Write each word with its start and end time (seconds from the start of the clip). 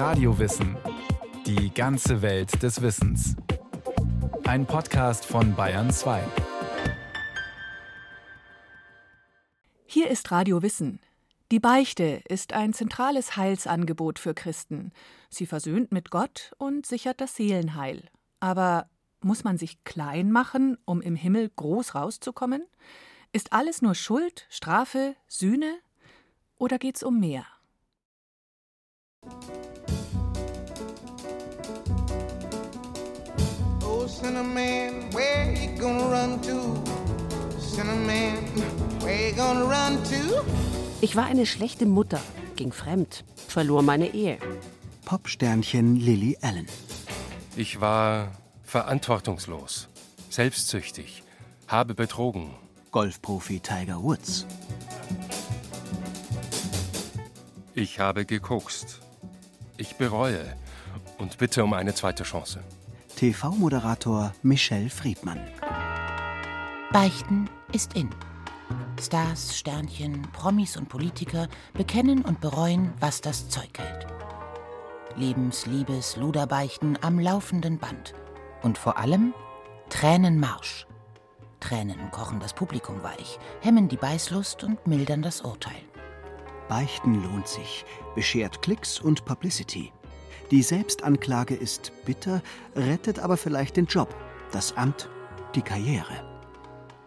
Radiowissen. 0.00 0.78
Die 1.44 1.74
ganze 1.74 2.22
Welt 2.22 2.62
des 2.62 2.80
Wissens. 2.80 3.36
Ein 4.44 4.64
Podcast 4.64 5.26
von 5.26 5.54
Bayern 5.54 5.90
2. 5.90 6.24
Hier 9.84 10.08
ist 10.08 10.30
Radio 10.30 10.62
Wissen. 10.62 11.00
Die 11.50 11.60
Beichte 11.60 12.22
ist 12.30 12.54
ein 12.54 12.72
zentrales 12.72 13.36
Heilsangebot 13.36 14.18
für 14.18 14.32
Christen. 14.32 14.92
Sie 15.28 15.44
versöhnt 15.44 15.92
mit 15.92 16.10
Gott 16.10 16.54
und 16.56 16.86
sichert 16.86 17.20
das 17.20 17.36
Seelenheil. 17.36 18.04
Aber 18.40 18.88
muss 19.20 19.44
man 19.44 19.58
sich 19.58 19.84
klein 19.84 20.32
machen, 20.32 20.78
um 20.86 21.02
im 21.02 21.14
Himmel 21.14 21.50
groß 21.54 21.94
rauszukommen? 21.94 22.62
Ist 23.34 23.52
alles 23.52 23.82
nur 23.82 23.94
Schuld, 23.94 24.46
Strafe, 24.48 25.14
Sühne? 25.28 25.78
Oder 26.56 26.78
geht's 26.78 27.02
um 27.02 27.20
mehr? 27.20 27.44
Cinnamon, 34.10 35.12
where 35.12 35.52
you 35.54 35.78
gonna 35.78 36.04
run 36.10 36.42
to? 36.42 36.74
Cinnamon, 37.60 38.44
where 39.00 39.28
you 39.28 39.36
gonna 39.36 39.64
run 39.64 40.02
to? 40.04 40.44
Ich 41.00 41.14
war 41.14 41.26
eine 41.26 41.46
schlechte 41.46 41.86
Mutter, 41.86 42.20
ging 42.56 42.72
fremd, 42.72 43.24
verlor 43.48 43.82
meine 43.82 44.12
Ehe. 44.12 44.38
Popsternchen 45.04 45.96
Lily 45.96 46.36
Allen. 46.42 46.66
Ich 47.56 47.80
war 47.80 48.32
verantwortungslos, 48.64 49.88
selbstsüchtig, 50.28 51.22
habe 51.68 51.94
betrogen. 51.94 52.50
Golfprofi 52.90 53.60
Tiger 53.60 54.02
Woods. 54.02 54.44
Ich 57.74 58.00
habe 58.00 58.24
gekokst. 58.24 59.00
Ich 59.76 59.94
bereue 59.94 60.56
und 61.18 61.38
bitte 61.38 61.62
um 61.62 61.72
eine 61.72 61.94
zweite 61.94 62.24
Chance. 62.24 62.64
TV-Moderator 63.20 64.32
Michelle 64.42 64.88
Friedmann. 64.88 65.38
Beichten 66.90 67.50
ist 67.70 67.92
in. 67.92 68.08
Stars, 68.98 69.58
Sternchen, 69.58 70.22
Promis 70.32 70.78
und 70.78 70.88
Politiker 70.88 71.46
bekennen 71.74 72.22
und 72.22 72.40
bereuen, 72.40 72.94
was 72.98 73.20
das 73.20 73.50
Zeug 73.50 73.76
hält. 73.76 74.06
Lebens-, 75.16 75.66
Liebes-, 75.66 76.16
Luderbeichten 76.16 76.96
am 77.02 77.18
laufenden 77.18 77.76
Band. 77.76 78.14
Und 78.62 78.78
vor 78.78 78.96
allem 78.96 79.34
Tränenmarsch. 79.90 80.86
Tränen 81.60 82.10
kochen 82.12 82.40
das 82.40 82.54
Publikum 82.54 83.02
weich, 83.02 83.38
hemmen 83.60 83.88
die 83.88 83.98
Beißlust 83.98 84.64
und 84.64 84.86
mildern 84.86 85.20
das 85.20 85.42
Urteil. 85.42 85.82
Beichten 86.70 87.22
lohnt 87.22 87.48
sich, 87.48 87.84
beschert 88.14 88.62
Klicks 88.62 88.98
und 88.98 89.26
Publicity. 89.26 89.92
Die 90.50 90.62
Selbstanklage 90.62 91.54
ist 91.54 91.92
bitter, 92.04 92.42
rettet 92.74 93.20
aber 93.20 93.36
vielleicht 93.36 93.76
den 93.76 93.86
Job, 93.86 94.14
das 94.50 94.76
Amt, 94.76 95.08
die 95.54 95.62
Karriere. 95.62 96.28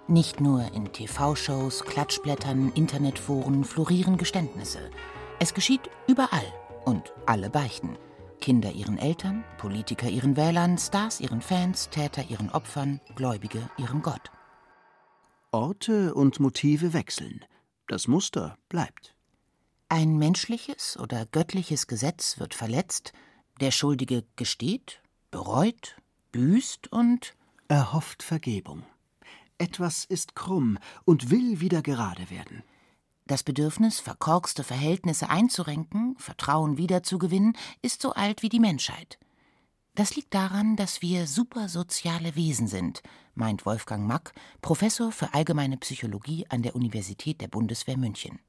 Nicht 0.08 0.39
nur 0.39 0.73
in 0.73 0.94
TV-Shows, 0.94 1.83
Klatschblättern, 1.83 2.71
Internetforen 2.73 3.66
florieren 3.66 4.17
Geständnisse. 4.17 4.89
Es 5.39 5.53
geschieht 5.53 5.89
überall 6.08 6.45
und 6.86 7.14
alle 7.25 7.49
beichten. 7.49 7.97
Kinder 8.39 8.71
ihren 8.71 8.97
Eltern, 8.97 9.44
Politiker 9.58 10.09
ihren 10.09 10.38
Wählern, 10.38 10.77
Stars 10.77 11.19
ihren 11.19 11.41
Fans, 11.41 11.89
Täter 11.89 12.23
ihren 12.30 12.49
Opfern, 12.49 13.02
Gläubige 13.16 13.69
ihrem 13.77 14.02
Gott. 14.02 14.31
Orte 15.52 16.14
und 16.14 16.39
Motive 16.39 16.94
wechseln. 16.94 17.44
Das 17.88 18.08
Muster 18.08 18.58
bleibt. 18.69 19.16
Ein 19.89 20.17
menschliches 20.17 20.97
oder 20.97 21.25
göttliches 21.25 21.88
Gesetz 21.88 22.39
wird 22.39 22.53
verletzt, 22.53 23.14
der 23.59 23.71
Schuldige 23.71 24.23
gesteht, 24.35 25.01
bereut, 25.31 25.95
büßt 26.31 26.91
und 26.91 27.35
erhofft 27.67 28.23
Vergebung. 28.23 28.83
Etwas 29.58 30.05
ist 30.05 30.36
krumm 30.36 30.77
und 31.05 31.30
will 31.30 31.59
wieder 31.59 31.81
gerade 31.81 32.30
werden. 32.30 32.63
Das 33.25 33.43
Bedürfnis, 33.43 33.99
verkorkste 33.99 34.63
Verhältnisse 34.63 35.30
einzurenken, 35.30 36.15
Vertrauen 36.17 36.77
wiederzugewinnen, 36.77 37.55
ist 37.81 38.02
so 38.02 38.13
alt 38.13 38.43
wie 38.43 38.49
die 38.49 38.59
Menschheit. 38.59 39.17
Das 39.95 40.15
liegt 40.15 40.33
daran, 40.33 40.75
dass 40.75 41.02
wir 41.02 41.27
supersoziale 41.27 42.36
Wesen 42.36 42.67
sind, 42.67 43.03
meint 43.36 43.65
Wolfgang 43.65 44.08
Mack, 44.08 44.33
Professor 44.61 45.11
für 45.11 45.33
allgemeine 45.33 45.77
Psychologie 45.77 46.45
an 46.49 46.63
der 46.63 46.75
Universität 46.75 47.39
der 47.42 47.47
Bundeswehr 47.47 47.97
München. 47.97 48.39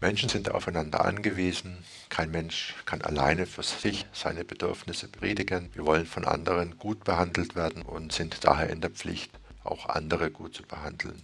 Menschen 0.00 0.28
sind 0.28 0.52
aufeinander 0.52 1.04
angewiesen. 1.04 1.78
Kein 2.08 2.30
Mensch 2.30 2.74
kann 2.84 3.02
alleine 3.02 3.46
für 3.46 3.64
sich 3.64 4.06
seine 4.12 4.44
Bedürfnisse 4.44 5.08
befriedigen. 5.08 5.70
Wir 5.74 5.84
wollen 5.84 6.06
von 6.06 6.24
anderen 6.24 6.78
gut 6.78 7.02
behandelt 7.02 7.56
werden 7.56 7.82
und 7.82 8.12
sind 8.12 8.44
daher 8.44 8.70
in 8.70 8.80
der 8.80 8.90
Pflicht, 8.90 9.32
auch 9.64 9.88
andere 9.88 10.30
gut 10.30 10.54
zu 10.54 10.62
behandeln. 10.62 11.20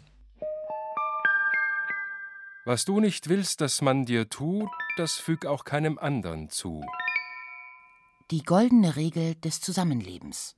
Was 2.64 2.84
du 2.84 2.98
nicht 2.98 3.28
willst, 3.28 3.60
dass 3.60 3.80
man 3.80 4.06
dir 4.06 4.28
tut, 4.28 4.70
das 4.96 5.12
füg 5.12 5.46
auch 5.46 5.64
keinem 5.64 5.98
anderen 5.98 6.48
zu. 6.48 6.84
Die 8.30 8.42
goldene 8.42 8.96
Regel 8.96 9.34
des 9.36 9.60
Zusammenlebens. 9.60 10.56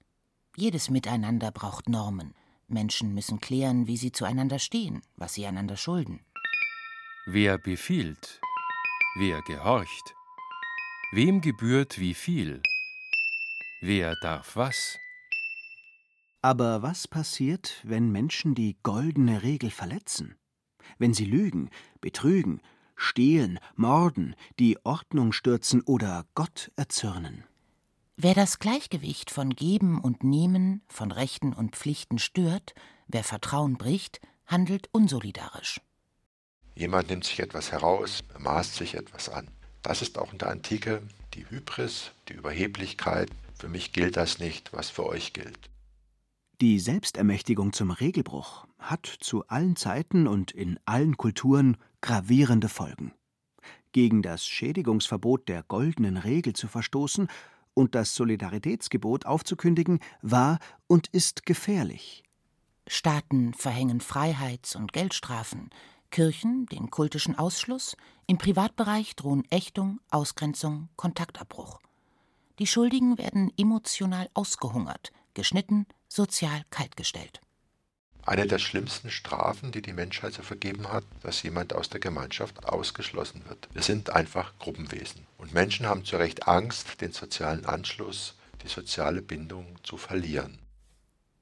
Jedes 0.56 0.88
Miteinander 0.88 1.50
braucht 1.50 1.88
Normen. 1.88 2.32
Menschen 2.68 3.12
müssen 3.12 3.40
klären, 3.40 3.86
wie 3.88 3.96
sie 3.96 4.12
zueinander 4.12 4.58
stehen, 4.58 5.02
was 5.16 5.34
sie 5.34 5.46
einander 5.46 5.76
schulden. 5.76 6.20
Wer 7.28 7.58
befiehlt? 7.58 8.40
Wer 9.16 9.42
gehorcht? 9.42 10.14
Wem 11.10 11.40
gebührt 11.40 11.98
wie 11.98 12.14
viel? 12.14 12.62
Wer 13.80 14.14
darf 14.22 14.54
was? 14.54 14.96
Aber 16.40 16.82
was 16.82 17.08
passiert, 17.08 17.80
wenn 17.82 18.12
Menschen 18.12 18.54
die 18.54 18.76
goldene 18.84 19.42
Regel 19.42 19.72
verletzen? 19.72 20.36
Wenn 20.98 21.14
sie 21.14 21.24
lügen, 21.24 21.70
betrügen, 22.00 22.62
stehlen, 22.94 23.58
morden, 23.74 24.36
die 24.60 24.78
Ordnung 24.84 25.32
stürzen 25.32 25.80
oder 25.80 26.26
Gott 26.36 26.70
erzürnen? 26.76 27.42
Wer 28.16 28.34
das 28.34 28.60
Gleichgewicht 28.60 29.32
von 29.32 29.50
Geben 29.50 30.00
und 30.00 30.22
Nehmen, 30.22 30.80
von 30.86 31.10
Rechten 31.10 31.52
und 31.52 31.74
Pflichten 31.74 32.20
stört, 32.20 32.76
wer 33.08 33.24
Vertrauen 33.24 33.78
bricht, 33.78 34.20
handelt 34.46 34.88
unsolidarisch. 34.92 35.80
Jemand 36.76 37.08
nimmt 37.08 37.24
sich 37.24 37.40
etwas 37.40 37.72
heraus, 37.72 38.22
maßt 38.38 38.74
sich 38.74 38.94
etwas 38.94 39.30
an. 39.30 39.48
Das 39.82 40.02
ist 40.02 40.18
auch 40.18 40.30
in 40.32 40.38
der 40.38 40.50
Antike 40.50 41.02
die 41.32 41.48
Hybris, 41.48 42.12
die 42.28 42.34
Überheblichkeit. 42.34 43.30
Für 43.58 43.68
mich 43.68 43.92
gilt 43.92 44.16
das 44.16 44.38
nicht, 44.38 44.74
was 44.74 44.90
für 44.90 45.06
euch 45.06 45.32
gilt. 45.32 45.70
Die 46.60 46.78
Selbstermächtigung 46.78 47.72
zum 47.72 47.90
Regelbruch 47.90 48.66
hat 48.78 49.06
zu 49.06 49.46
allen 49.46 49.76
Zeiten 49.76 50.26
und 50.26 50.52
in 50.52 50.78
allen 50.84 51.16
Kulturen 51.16 51.78
gravierende 52.02 52.68
Folgen. 52.68 53.12
Gegen 53.92 54.20
das 54.20 54.46
Schädigungsverbot 54.46 55.48
der 55.48 55.62
goldenen 55.62 56.18
Regel 56.18 56.52
zu 56.52 56.68
verstoßen 56.68 57.28
und 57.72 57.94
das 57.94 58.14
Solidaritätsgebot 58.14 59.24
aufzukündigen, 59.24 60.00
war 60.20 60.58
und 60.86 61.08
ist 61.08 61.46
gefährlich. 61.46 62.22
Staaten 62.86 63.54
verhängen 63.54 64.00
Freiheits- 64.00 64.76
und 64.76 64.92
Geldstrafen, 64.92 65.70
Kirchen 66.10 66.66
den 66.66 66.90
kultischen 66.90 67.38
Ausschluss, 67.38 67.96
im 68.26 68.38
Privatbereich 68.38 69.16
drohen 69.16 69.44
Ächtung, 69.50 70.00
Ausgrenzung, 70.10 70.88
Kontaktabbruch. 70.96 71.80
Die 72.58 72.66
Schuldigen 72.66 73.18
werden 73.18 73.52
emotional 73.58 74.28
ausgehungert, 74.34 75.12
geschnitten, 75.34 75.86
sozial 76.08 76.62
kaltgestellt. 76.70 77.40
Eine 78.26 78.48
der 78.48 78.58
schlimmsten 78.58 79.10
Strafen, 79.10 79.70
die 79.70 79.82
die 79.82 79.92
Menschheit 79.92 80.32
zu 80.32 80.42
vergeben 80.42 80.88
hat, 80.88 81.04
dass 81.22 81.44
jemand 81.44 81.72
aus 81.74 81.90
der 81.90 82.00
Gemeinschaft 82.00 82.64
ausgeschlossen 82.64 83.44
wird. 83.46 83.68
Wir 83.72 83.82
sind 83.82 84.10
einfach 84.10 84.58
Gruppenwesen. 84.58 85.26
Und 85.38 85.54
Menschen 85.54 85.86
haben 85.86 86.04
zu 86.04 86.16
Recht 86.16 86.48
Angst, 86.48 87.00
den 87.00 87.12
sozialen 87.12 87.64
Anschluss, 87.66 88.34
die 88.64 88.68
soziale 88.68 89.22
Bindung 89.22 89.76
zu 89.84 89.96
verlieren. 89.96 90.58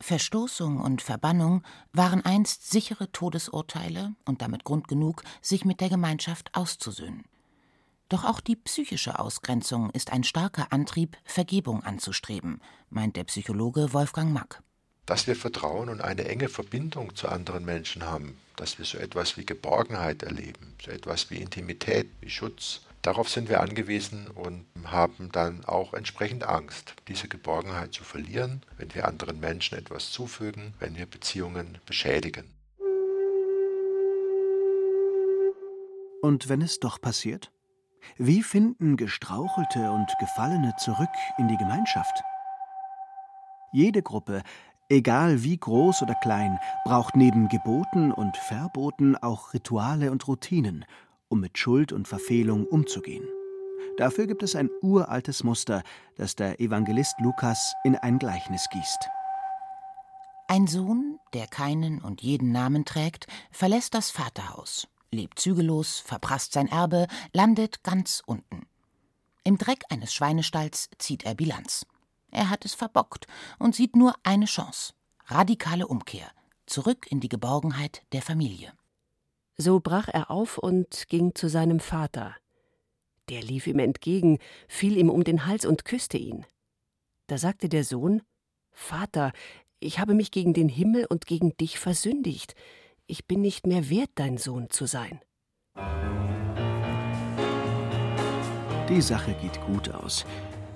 Verstoßung 0.01 0.81
und 0.81 1.03
Verbannung 1.03 1.63
waren 1.93 2.25
einst 2.25 2.71
sichere 2.71 3.11
Todesurteile 3.13 4.15
und 4.25 4.43
damit 4.43 4.65
Grund 4.65 4.89
genug, 4.89 5.23
sich 5.41 5.65
mit 5.65 5.81
der 5.81 5.89
Gemeinschaft 5.89 6.55
auszusöhnen. 6.55 7.25
Doch 8.09 8.25
auch 8.25 8.41
die 8.41 8.57
psychische 8.57 9.19
Ausgrenzung 9.19 9.91
ist 9.91 10.13
ein 10.13 10.25
starker 10.25 10.73
Antrieb, 10.73 11.17
Vergebung 11.25 11.83
anzustreben, 11.83 12.61
meint 12.91 13.17
der 13.17 13.25
Psychologe 13.25 13.93
Wolfgang 13.93 14.33
Mack. 14.33 14.63
Dass 15.07 15.27
wir 15.27 15.37
Vertrauen 15.37 15.89
und 15.89 16.01
eine 16.01 16.25
enge 16.25 16.49
Verbindung 16.49 17.15
zu 17.15 17.29
anderen 17.29 17.65
Menschen 17.65 18.05
haben, 18.05 18.39
dass 18.57 18.79
wir 18.79 18.85
so 18.85 18.99
etwas 18.99 19.37
wie 19.37 19.45
Geborgenheit 19.45 20.23
erleben, 20.23 20.75
so 20.83 20.91
etwas 20.91 21.31
wie 21.31 21.39
Intimität, 21.39 22.09
wie 22.21 22.31
Schutz, 22.31 22.83
Darauf 23.05 23.29
sind 23.29 23.51
wir 23.51 23.61
angewiesen 23.61 24.29
und 24.29 24.65
haben 24.87 25.31
dann 25.31 25.63
auch 25.67 25.93
entsprechend 25.93 26.45
Angst, 26.45 26.95
diese 27.07 27.29
Geborgenheit 27.29 27.93
zu 27.93 28.03
verlieren, 28.03 28.63
wenn 28.79 28.95
wir 28.95 29.07
anderen 29.07 29.39
Menschen 29.41 29.77
etwas 29.77 30.11
zufügen, 30.11 30.73
wenn 30.79 30.97
wir 30.97 31.05
Beziehungen 31.05 31.77
beschädigen. 31.85 32.51
Und 36.23 36.49
wenn 36.49 36.63
es 36.63 36.81
doch 36.81 36.99
passiert? 36.99 37.53
Wie 38.17 38.43
finden 38.43 38.97
Gestrauchelte 38.97 39.91
und 39.91 40.11
Gefallene 40.19 40.75
zurück 40.79 41.13
in 41.37 41.49
die 41.49 41.59
Gemeinschaft? 41.59 42.23
Jede 43.71 44.03
Gruppe, 44.03 44.43
egal 44.89 45.43
wie 45.43 45.59
groß 45.59 46.01
oder 46.01 46.15
klein, 46.15 46.59
braucht 46.87 47.17
neben 47.17 47.51
Geboten 47.51 48.13
und 48.13 48.39
Verboten 48.39 49.15
auch 49.15 49.53
Rituale 49.53 50.11
und 50.11 50.27
Routinen, 50.27 50.87
um 51.29 51.41
mit 51.41 51.59
Schuld 51.59 51.93
und 51.93 52.09
Verfehlung 52.09 52.67
umzugehen. 52.67 53.27
Dafür 53.97 54.27
gibt 54.27 54.43
es 54.43 54.57
ein 54.57 54.71
uraltes 54.83 55.45
Muster, 55.45 55.83
das 56.17 56.35
der 56.35 56.61
Evangelist 56.61 57.15
Lukas 57.21 57.75
in 57.85 57.97
ein 57.97 58.19
Gleichnis 58.19 58.67
gießt. 58.71 59.09
Ein 60.49 60.67
Sohn, 60.67 61.19
der 61.33 61.47
keinen 61.47 62.03
und 62.03 62.23
jeden 62.23 62.53
Namen 62.53 62.85
trägt, 62.85 63.27
verlässt 63.51 63.95
das 63.95 64.11
Vaterhaus, 64.11 64.89
lebt 65.11 65.39
zügellos, 65.39 66.01
verprasst 66.01 66.53
sein 66.53 66.69
Erbe, 66.69 67.07
landet 67.33 67.83
ganz 67.83 68.23
unten. 68.27 68.67
Im 69.45 69.59
Dreck 69.59 69.85
eines 69.91 70.13
Schweinestalls 70.13 70.89
zieht 70.99 71.25
er 71.25 71.35
Bilanz. 71.35 71.87
Er 72.31 72.51
hat 72.51 72.65
es 72.65 72.75
verbockt 72.75 73.27
und 73.59 73.75
sieht 73.75 73.95
nur 73.95 74.15
eine 74.23 74.47
Chance. 74.47 74.93
Radikale 75.27 75.87
Umkehr. 75.87 76.31
Zurück 76.67 77.07
in 77.11 77.21
die 77.21 77.29
Geborgenheit 77.29 78.03
der 78.13 78.23
Familie. 78.23 78.73
So 79.57 79.81
brach 79.81 80.09
er 80.09 80.31
auf 80.31 80.59
und 80.59 81.09
ging 81.09 81.35
zu 81.35 81.49
seinem 81.49 81.81
Vater. 81.81 82.35
Der 83.29 83.43
lief 83.43 83.67
ihm 83.67 83.79
entgegen, 83.79 84.39
fiel 84.69 84.97
ihm 84.97 85.09
um 85.09 85.25
den 85.25 85.47
Hals 85.47 85.65
und 85.65 85.85
küsste 85.85 86.19
ihn. 86.19 86.45
Da 87.29 87.39
sagte 87.39 87.69
der 87.69 87.85
Sohn 87.85 88.23
Vater, 88.73 89.33
ich 89.81 89.99
habe 89.99 90.15
mich 90.15 90.31
gegen 90.31 90.53
den 90.53 90.69
Himmel 90.69 91.07
und 91.09 91.27
gegen 91.27 91.57
dich 91.57 91.79
versündigt. 91.79 92.55
Ich 93.07 93.27
bin 93.27 93.41
nicht 93.41 93.67
mehr 93.67 93.89
wert, 93.89 94.11
dein 94.17 94.37
Sohn 94.39 94.71
zu 94.71 94.87
sein. 94.87 95.21
Die 98.89 99.01
Sache 99.01 99.35
geht 99.41 99.61
gut 99.67 99.91
aus. 99.91 100.27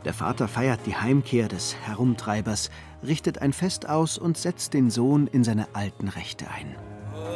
Der 0.05 0.15
Vater 0.15 0.47
feiert 0.47 0.87
die 0.87 0.97
Heimkehr 0.97 1.49
des 1.49 1.75
Herumtreibers, 1.75 2.71
richtet 3.03 3.39
ein 3.39 3.53
Fest 3.53 3.89
aus 3.89 4.17
und 4.17 4.39
setzt 4.39 4.73
den 4.73 4.91
Sohn 4.91 5.27
in 5.27 5.43
seine 5.43 5.75
alten 5.75 6.09
Rechte 6.09 6.49
ein. 6.51 6.77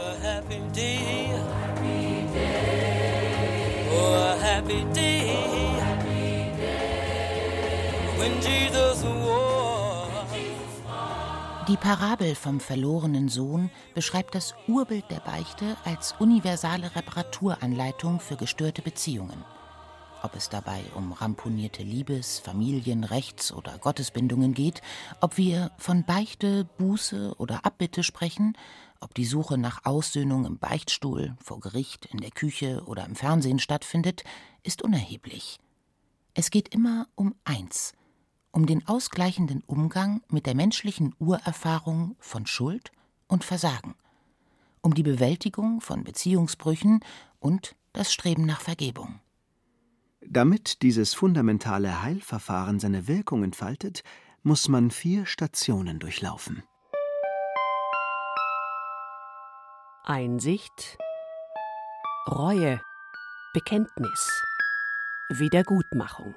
Oh, 0.05 0.15
happy 0.21 0.61
day. 0.75 1.31
Happy 1.63 2.27
day. 2.35 3.87
Oh, 3.93 4.35
day. 4.93 5.19
Happy 5.79 6.19
day. 6.59 6.83
When 8.19 8.33
Jesus 8.41 9.05
die 11.69 11.77
Parabel 11.77 12.35
vom 12.35 12.59
verlorenen 12.59 13.29
Sohn 13.29 13.71
beschreibt 13.95 14.35
das 14.35 14.55
Urbild 14.67 15.05
der 15.11 15.21
Beichte 15.21 15.77
als 15.85 16.17
universale 16.19 16.97
Reparaturanleitung 16.97 18.19
für 18.19 18.35
gestörte 18.37 18.83
Beziehungen 18.83 19.45
ob 20.23 20.37
es 20.37 20.49
dabei 20.49 20.83
um 20.95 21.13
ramponierte 21.13 21.83
Liebes-, 21.83 22.39
Familien-, 22.39 23.05
Rechts- 23.05 23.53
oder 23.53 23.77
Gottesbindungen 23.79 24.55
geht, 24.55 24.81
ob 25.21 25.37
wir 25.37 25.73
von 25.79 26.05
Beichte, 26.05 26.65
Buße 26.79 27.35
oder 27.39 27.67
Abbitte 27.67 28.03
sprechen, 28.03 28.57
ob 29.03 29.15
die 29.15 29.25
Suche 29.25 29.59
nach 29.59 29.85
Aussöhnung 29.85 30.45
im 30.45 30.59
Beichtstuhl, 30.59 31.37
vor 31.43 31.61
Gericht, 31.61 32.07
in 32.07 32.19
der 32.19 32.31
Küche 32.31 32.83
oder 32.87 33.05
im 33.05 33.17
Fernsehen 33.17 33.59
stattfindet, 33.59 34.25
ist 34.63 34.83
unerheblich. 34.83 35.59
Es 36.35 36.51
geht 36.51 36.69
immer 36.69 37.09
um 37.15 37.35
eins, 37.45 37.93
um 38.53 38.67
den 38.67 38.87
ausgleichenden 38.87 39.63
Umgang 39.67 40.23
mit 40.29 40.47
der 40.47 40.55
menschlichen 40.55 41.15
Urerfahrung 41.19 42.17
von 42.21 42.47
Schuld 42.47 42.93
und 43.27 43.45
Versagen, 43.45 43.95
um 44.81 44.95
die 44.95 45.03
Bewältigung 45.03 45.81
von 45.81 46.05
Beziehungsbrüchen 46.05 47.01
und 47.39 47.75
das 47.93 48.13
Streben 48.13 48.47
nach 48.47 48.61
Vergebung. 48.61 49.21
Damit 50.21 50.83
dieses 50.83 51.15
fundamentale 51.15 52.03
Heilverfahren 52.03 52.79
seine 52.79 53.09
Wirkung 53.09 53.43
entfaltet, 53.43 54.05
muss 54.43 54.69
man 54.69 54.91
vier 54.91 55.27
Stationen 55.27 55.99
durchlaufen. 55.99 56.63
Einsicht, 60.05 60.99
Reue, 62.29 62.81
Bekenntnis, 63.55 64.43
Wiedergutmachung. 65.31 66.35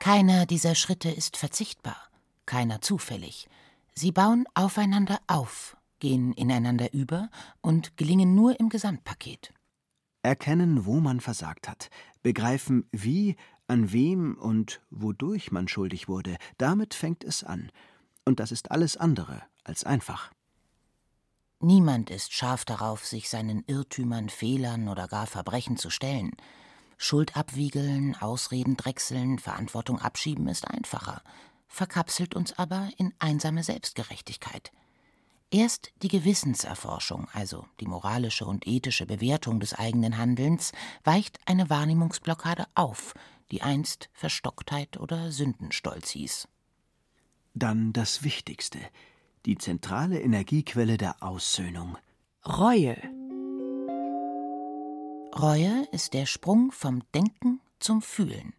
Keiner 0.00 0.46
dieser 0.46 0.74
Schritte 0.74 1.10
ist 1.10 1.36
verzichtbar, 1.36 1.96
keiner 2.46 2.80
zufällig. 2.80 3.48
Sie 3.94 4.12
bauen 4.12 4.44
aufeinander 4.54 5.18
auf, 5.26 5.76
gehen 6.00 6.32
ineinander 6.32 6.92
über 6.92 7.30
und 7.60 7.96
gelingen 7.96 8.34
nur 8.34 8.58
im 8.60 8.68
Gesamtpaket 8.68 9.52
erkennen, 10.24 10.86
wo 10.86 11.00
man 11.00 11.20
versagt 11.20 11.68
hat, 11.68 11.90
begreifen, 12.22 12.88
wie, 12.90 13.36
an 13.68 13.92
wem 13.92 14.36
und 14.36 14.80
wodurch 14.90 15.52
man 15.52 15.68
schuldig 15.68 16.08
wurde, 16.08 16.36
damit 16.58 16.94
fängt 16.94 17.22
es 17.22 17.44
an. 17.44 17.70
Und 18.24 18.40
das 18.40 18.50
ist 18.50 18.70
alles 18.70 18.96
andere 18.96 19.42
als 19.64 19.84
einfach. 19.84 20.32
Niemand 21.64 22.10
ist 22.10 22.34
scharf 22.34 22.66
darauf, 22.66 23.06
sich 23.06 23.30
seinen 23.30 23.64
Irrtümern, 23.66 24.28
Fehlern 24.28 24.86
oder 24.86 25.08
gar 25.08 25.26
Verbrechen 25.26 25.78
zu 25.78 25.88
stellen. 25.88 26.32
Schuld 26.98 27.38
abwiegeln, 27.38 28.14
Ausreden 28.20 28.76
drechseln, 28.76 29.38
Verantwortung 29.38 29.98
abschieben 29.98 30.46
ist 30.46 30.68
einfacher, 30.68 31.22
verkapselt 31.66 32.34
uns 32.34 32.58
aber 32.58 32.90
in 32.98 33.14
einsame 33.18 33.62
Selbstgerechtigkeit. 33.62 34.72
Erst 35.50 35.90
die 36.02 36.08
Gewissenserforschung, 36.08 37.28
also 37.32 37.64
die 37.80 37.86
moralische 37.86 38.44
und 38.44 38.66
ethische 38.66 39.06
Bewertung 39.06 39.58
des 39.58 39.72
eigenen 39.72 40.18
Handelns, 40.18 40.72
weicht 41.02 41.38
eine 41.46 41.70
Wahrnehmungsblockade 41.70 42.66
auf, 42.74 43.14
die 43.50 43.62
einst 43.62 44.10
Verstocktheit 44.12 44.98
oder 44.98 45.32
Sündenstolz 45.32 46.10
hieß. 46.10 46.46
Dann 47.54 47.94
das 47.94 48.22
Wichtigste, 48.22 48.80
die 49.46 49.58
zentrale 49.58 50.20
Energiequelle 50.20 50.96
der 50.96 51.22
Aussöhnung. 51.22 51.98
Reue. 52.46 52.96
Reue 55.36 55.86
ist 55.92 56.14
der 56.14 56.26
Sprung 56.26 56.70
vom 56.72 57.02
Denken 57.14 57.60
zum 57.78 58.02
Fühlen. 58.02 58.54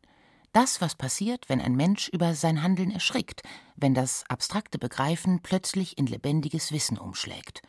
Das, 0.51 0.81
was 0.81 0.95
passiert, 0.95 1.49
wenn 1.49 1.59
ein 1.59 1.75
Mensch 1.75 2.09
über 2.09 2.33
sein 2.33 2.61
Handeln 2.61 2.91
erschrickt, 2.91 3.41
wenn 3.75 3.93
das 3.93 4.23
abstrakte 4.29 4.77
Begreifen 4.77 5.41
plötzlich 5.41 5.97
in 5.97 6.05
lebendiges 6.05 6.71
Wissen 6.71 6.97
umschlägt. 6.97 7.61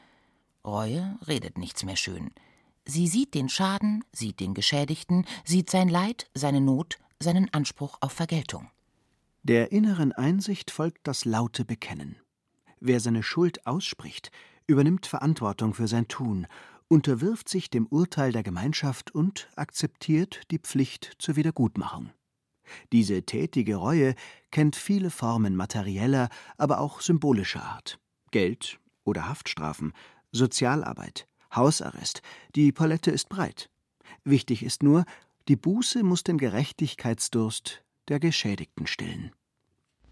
Reue 0.65 1.19
redet 1.27 1.59
nichts 1.59 1.85
mehr 1.85 1.97
schön. 1.97 2.31
Sie 2.85 3.09
sieht 3.09 3.35
den 3.35 3.49
Schaden, 3.49 4.05
sieht 4.13 4.41
den 4.41 4.55
Geschädigten, 4.55 5.25
sieht 5.45 5.71
sein 5.71 5.89
Leid, 5.89 6.31
seine 6.35 6.61
Not, 6.61 6.99
seinen 7.19 7.53
Anspruch 7.53 7.99
auf 8.01 8.13
Vergeltung. 8.13 8.71
Der 9.43 9.73
inneren 9.73 10.13
Einsicht 10.13 10.71
folgt 10.71 11.07
das 11.07 11.25
laute 11.25 11.65
Bekennen. 11.65 12.17
Wer 12.81 13.01
seine 13.01 13.23
Schuld 13.23 13.67
ausspricht, 13.67 14.31
übernimmt 14.67 15.07
Verantwortung 15.07 15.75
für 15.75 15.89
sein 15.89 16.09
Tun, 16.09 16.47
unterwirft 16.89 17.49
sich 17.49 17.71
dem 17.71 17.87
Urteil 17.87 18.33
der 18.33 18.43
Gemeinschaft 18.43 19.15
und 19.15 19.49
akzeptiert 19.57 20.43
die 20.51 20.59
Pflicht 20.59 21.13
zur 21.19 21.37
Wiedergutmachung. 21.37 22.11
Diese 22.93 23.23
tätige 23.23 23.77
Reue 23.77 24.15
kennt 24.51 24.77
viele 24.77 25.11
Formen 25.11 25.57
materieller, 25.57 26.29
aber 26.59 26.81
auch 26.81 27.01
symbolischer 27.01 27.63
Art. 27.63 27.99
Geld 28.31 28.79
oder 29.05 29.29
Haftstrafen, 29.29 29.93
Sozialarbeit, 30.33 31.29
Hausarrest, 31.55 32.23
die 32.55 32.73
Palette 32.73 33.11
ist 33.11 33.29
breit. 33.29 33.71
Wichtig 34.25 34.63
ist 34.65 34.83
nur, 34.83 35.05
die 35.49 35.57
Buße 35.57 36.03
muss 36.03 36.25
den 36.25 36.39
Gerechtigkeitsdurst 36.39 37.85
der 38.09 38.19
Geschädigten 38.21 38.87
stillen. 38.87 39.33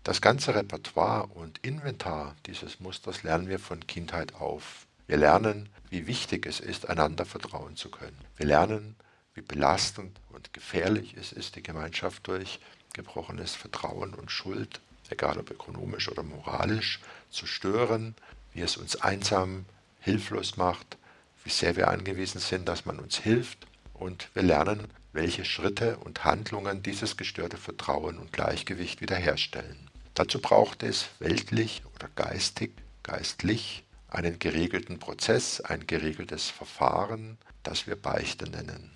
Das 0.05 0.21
ganze 0.21 0.55
Repertoire 0.55 1.29
und 1.29 1.61
Inventar 1.65 2.37
dieses 2.45 2.79
Musters 2.79 3.23
lernen 3.23 3.49
wir 3.49 3.59
von 3.59 3.87
Kindheit 3.87 4.35
auf. 4.35 4.87
Wir 5.07 5.17
lernen, 5.17 5.71
wie 5.89 6.07
wichtig 6.07 6.45
es 6.45 6.61
ist, 6.61 6.91
einander 6.91 7.25
vertrauen 7.25 7.75
zu 7.77 7.91
können. 7.91 8.19
Wir 8.37 8.45
lernen, 8.45 8.97
wie 9.33 9.41
belastend 9.41 10.21
und 10.29 10.53
gefährlich 10.53 11.15
es 11.19 11.33
ist, 11.33 11.57
die 11.57 11.63
Gemeinschaft 11.63 12.27
durch 12.27 12.61
gebrochenes 12.93 13.55
Vertrauen 13.55 14.13
und 14.13 14.31
Schuld, 14.31 14.83
egal 15.09 15.39
ob 15.39 15.51
ökonomisch 15.51 16.11
oder 16.11 16.23
moralisch, 16.23 17.01
zu 17.31 17.47
stören, 17.47 18.15
wie 18.53 18.61
es 18.61 18.77
uns 18.77 18.97
einsam, 18.97 19.65
hilflos 20.01 20.59
macht, 20.59 20.99
wie 21.45 21.51
sehr 21.51 21.77
wir 21.77 21.89
angewiesen 21.89 22.43
sind, 22.43 22.69
dass 22.69 22.85
man 22.85 22.99
uns 22.99 23.17
hilft 23.17 23.67
und 23.95 24.29
wir 24.35 24.43
lernen, 24.43 24.87
welche 25.15 25.47
Schritte 25.47 25.97
und 25.97 26.25
Handlungen 26.27 26.83
dieses 26.83 27.17
gestörte 27.17 27.57
Vertrauen 27.57 28.19
und 28.19 28.35
Gleichgewicht 28.35 29.01
wiederherstellen. 29.01 29.89
Dazu 30.15 30.41
braucht 30.41 30.83
es 30.83 31.07
weltlich 31.19 31.83
oder 31.95 32.09
geistig, 32.15 32.73
geistlich 33.03 33.85
einen 34.09 34.39
geregelten 34.39 34.99
Prozess, 35.01 35.61
ein 35.61 35.87
geregeltes 35.87 36.51
Verfahren, 36.51 37.37
das 37.65 37.87
wir 37.87 37.97
Beichte 37.97 38.49
nennen. 38.49 38.91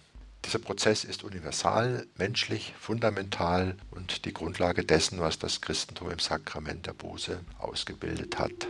Dieser 0.45 0.61
Prozess 0.61 1.03
ist 1.03 1.25
universal, 1.25 2.07
menschlich, 2.17 2.73
fundamental 2.79 3.77
und 3.91 4.25
die 4.25 4.33
Grundlage 4.33 4.85
dessen, 4.85 5.21
was 5.21 5.39
das 5.39 5.61
Christentum 5.61 6.11
im 6.11 6.21
Sakrament 6.21 6.87
der 6.87 6.93
Buße 6.93 7.41
ausgebildet 7.59 8.39
hat. 8.39 8.69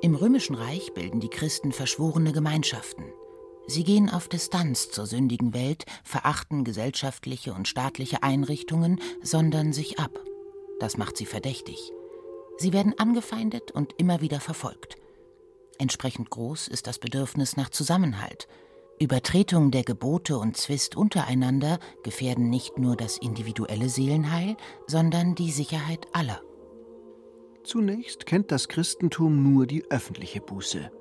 Im 0.00 0.14
Römischen 0.14 0.54
Reich 0.54 0.92
bilden 0.94 1.18
die 1.18 1.30
Christen 1.30 1.72
verschworene 1.72 2.32
Gemeinschaften. 2.32 3.04
Sie 3.66 3.84
gehen 3.84 4.10
auf 4.10 4.28
Distanz 4.28 4.90
zur 4.90 5.06
sündigen 5.06 5.54
Welt, 5.54 5.84
verachten 6.02 6.64
gesellschaftliche 6.64 7.54
und 7.54 7.66
staatliche 7.66 8.22
Einrichtungen, 8.22 9.00
sondern 9.22 9.72
sich 9.72 9.98
ab. 9.98 10.20
Das 10.80 10.98
macht 10.98 11.16
sie 11.16 11.26
verdächtig. 11.26 11.92
Sie 12.58 12.72
werden 12.72 12.98
angefeindet 12.98 13.70
und 13.70 13.94
immer 13.96 14.20
wieder 14.20 14.40
verfolgt. 14.40 14.96
Entsprechend 15.78 16.30
groß 16.30 16.68
ist 16.68 16.86
das 16.86 16.98
Bedürfnis 16.98 17.56
nach 17.56 17.70
Zusammenhalt. 17.70 18.46
Übertretung 19.00 19.70
der 19.70 19.82
Gebote 19.82 20.38
und 20.38 20.56
Zwist 20.56 20.96
untereinander 20.96 21.80
gefährden 22.04 22.48
nicht 22.48 22.78
nur 22.78 22.96
das 22.96 23.18
individuelle 23.18 23.88
Seelenheil, 23.88 24.56
sondern 24.86 25.34
die 25.34 25.50
Sicherheit 25.50 26.06
aller. 26.12 26.40
Zunächst 27.64 28.26
kennt 28.26 28.52
das 28.52 28.68
Christentum 28.68 29.42
nur 29.42 29.66
die 29.66 29.90
öffentliche 29.90 30.40
Buße. 30.40 30.92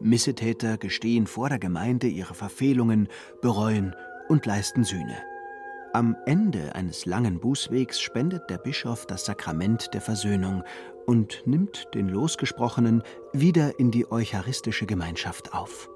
Missetäter 0.00 0.78
gestehen 0.78 1.26
vor 1.26 1.48
der 1.48 1.58
Gemeinde 1.58 2.06
ihre 2.06 2.34
Verfehlungen, 2.34 3.08
bereuen 3.40 3.94
und 4.28 4.46
leisten 4.46 4.84
Sühne. 4.84 5.16
Am 5.94 6.16
Ende 6.26 6.74
eines 6.74 7.06
langen 7.06 7.40
Bußwegs 7.40 8.00
spendet 8.00 8.50
der 8.50 8.58
Bischof 8.58 9.06
das 9.06 9.24
Sakrament 9.24 9.94
der 9.94 10.00
Versöhnung 10.00 10.62
und 11.06 11.42
nimmt 11.46 11.88
den 11.94 12.08
Losgesprochenen 12.08 13.02
wieder 13.32 13.78
in 13.80 13.90
die 13.90 14.10
eucharistische 14.10 14.84
Gemeinschaft 14.84 15.54
auf. 15.54 15.88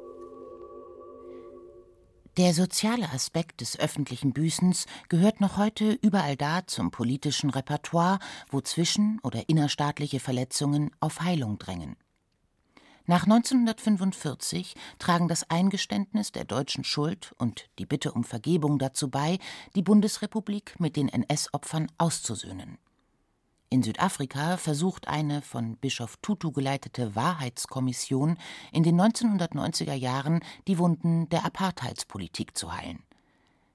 Der 2.38 2.54
soziale 2.54 3.10
Aspekt 3.10 3.60
des 3.60 3.78
öffentlichen 3.78 4.32
Büßens 4.32 4.86
gehört 5.10 5.42
noch 5.42 5.58
heute 5.58 5.98
überall 6.00 6.34
da 6.34 6.66
zum 6.66 6.90
politischen 6.90 7.50
Repertoire, 7.50 8.20
wo 8.50 8.62
zwischen- 8.62 9.20
oder 9.22 9.50
innerstaatliche 9.50 10.18
Verletzungen 10.18 10.90
auf 10.98 11.20
Heilung 11.20 11.58
drängen. 11.58 11.96
Nach 13.06 13.24
1945 13.24 14.74
tragen 14.98 15.26
das 15.26 15.50
Eingeständnis 15.50 16.30
der 16.30 16.44
deutschen 16.44 16.84
Schuld 16.84 17.34
und 17.36 17.68
die 17.78 17.86
Bitte 17.86 18.12
um 18.12 18.22
Vergebung 18.22 18.78
dazu 18.78 19.10
bei, 19.10 19.38
die 19.74 19.82
Bundesrepublik 19.82 20.78
mit 20.78 20.96
den 20.96 21.08
NS-Opfern 21.08 21.90
auszusöhnen. 21.98 22.78
In 23.70 23.82
Südafrika 23.82 24.56
versucht 24.56 25.08
eine 25.08 25.42
von 25.42 25.76
Bischof 25.78 26.16
Tutu 26.22 26.52
geleitete 26.52 27.16
Wahrheitskommission 27.16 28.36
in 28.70 28.82
den 28.82 29.00
1990er 29.00 29.94
Jahren 29.94 30.40
die 30.68 30.78
Wunden 30.78 31.28
der 31.30 31.44
Apartheidspolitik 31.44 32.56
zu 32.56 32.72
heilen. 32.72 33.02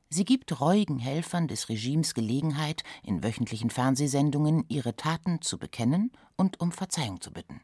Sie 0.09 0.23
gibt 0.23 0.61
reuigen 0.61 0.99
Helfern 0.99 1.49
des 1.49 1.67
Regimes 1.67 2.13
Gelegenheit, 2.13 2.83
in 3.03 3.23
wöchentlichen 3.23 3.71
Fernsehsendungen 3.71 4.63
ihre 4.69 4.95
Taten 4.95 5.41
zu 5.41 5.57
bekennen 5.57 6.11
und 6.37 6.61
um 6.61 6.71
Verzeihung 6.71 7.19
zu 7.19 7.33
bitten. 7.33 7.59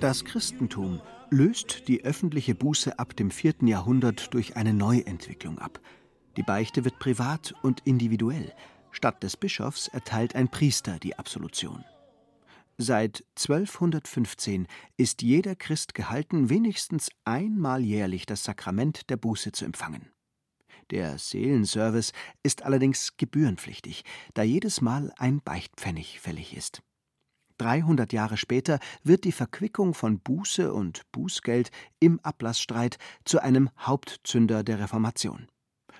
Das 0.00 0.24
Christentum 0.24 1.00
löst 1.30 1.88
die 1.88 2.04
öffentliche 2.04 2.54
Buße 2.54 2.98
ab 2.98 3.16
dem 3.16 3.30
4. 3.30 3.54
Jahrhundert 3.62 4.34
durch 4.34 4.54
eine 4.54 4.74
Neuentwicklung 4.74 5.58
ab. 5.58 5.80
Die 6.36 6.42
Beichte 6.42 6.84
wird 6.84 6.98
privat 6.98 7.54
und 7.62 7.80
individuell. 7.86 8.52
Statt 8.90 9.22
des 9.22 9.36
Bischofs 9.38 9.88
erteilt 9.88 10.36
ein 10.36 10.48
Priester 10.48 10.98
die 10.98 11.18
Absolution. 11.18 11.84
Seit 12.76 13.24
1215 13.36 14.66
ist 14.96 15.22
jeder 15.22 15.54
Christ 15.54 15.94
gehalten, 15.94 16.50
wenigstens 16.50 17.08
einmal 17.24 17.84
jährlich 17.84 18.26
das 18.26 18.42
Sakrament 18.42 19.10
der 19.10 19.16
Buße 19.16 19.52
zu 19.52 19.64
empfangen. 19.64 20.10
Der 20.90 21.18
Seelenservice 21.18 22.12
ist 22.42 22.62
allerdings 22.62 23.16
gebührenpflichtig, 23.16 24.04
da 24.34 24.42
jedes 24.42 24.80
Mal 24.80 25.12
ein 25.16 25.40
Beichtpfennig 25.40 26.20
fällig 26.20 26.56
ist. 26.56 26.82
300 27.58 28.12
Jahre 28.12 28.36
später 28.36 28.80
wird 29.04 29.22
die 29.22 29.32
Verquickung 29.32 29.94
von 29.94 30.18
Buße 30.18 30.72
und 30.72 31.02
Bußgeld 31.12 31.70
im 32.00 32.18
Ablassstreit 32.20 32.98
zu 33.24 33.40
einem 33.40 33.70
Hauptzünder 33.78 34.64
der 34.64 34.80
Reformation. 34.80 35.46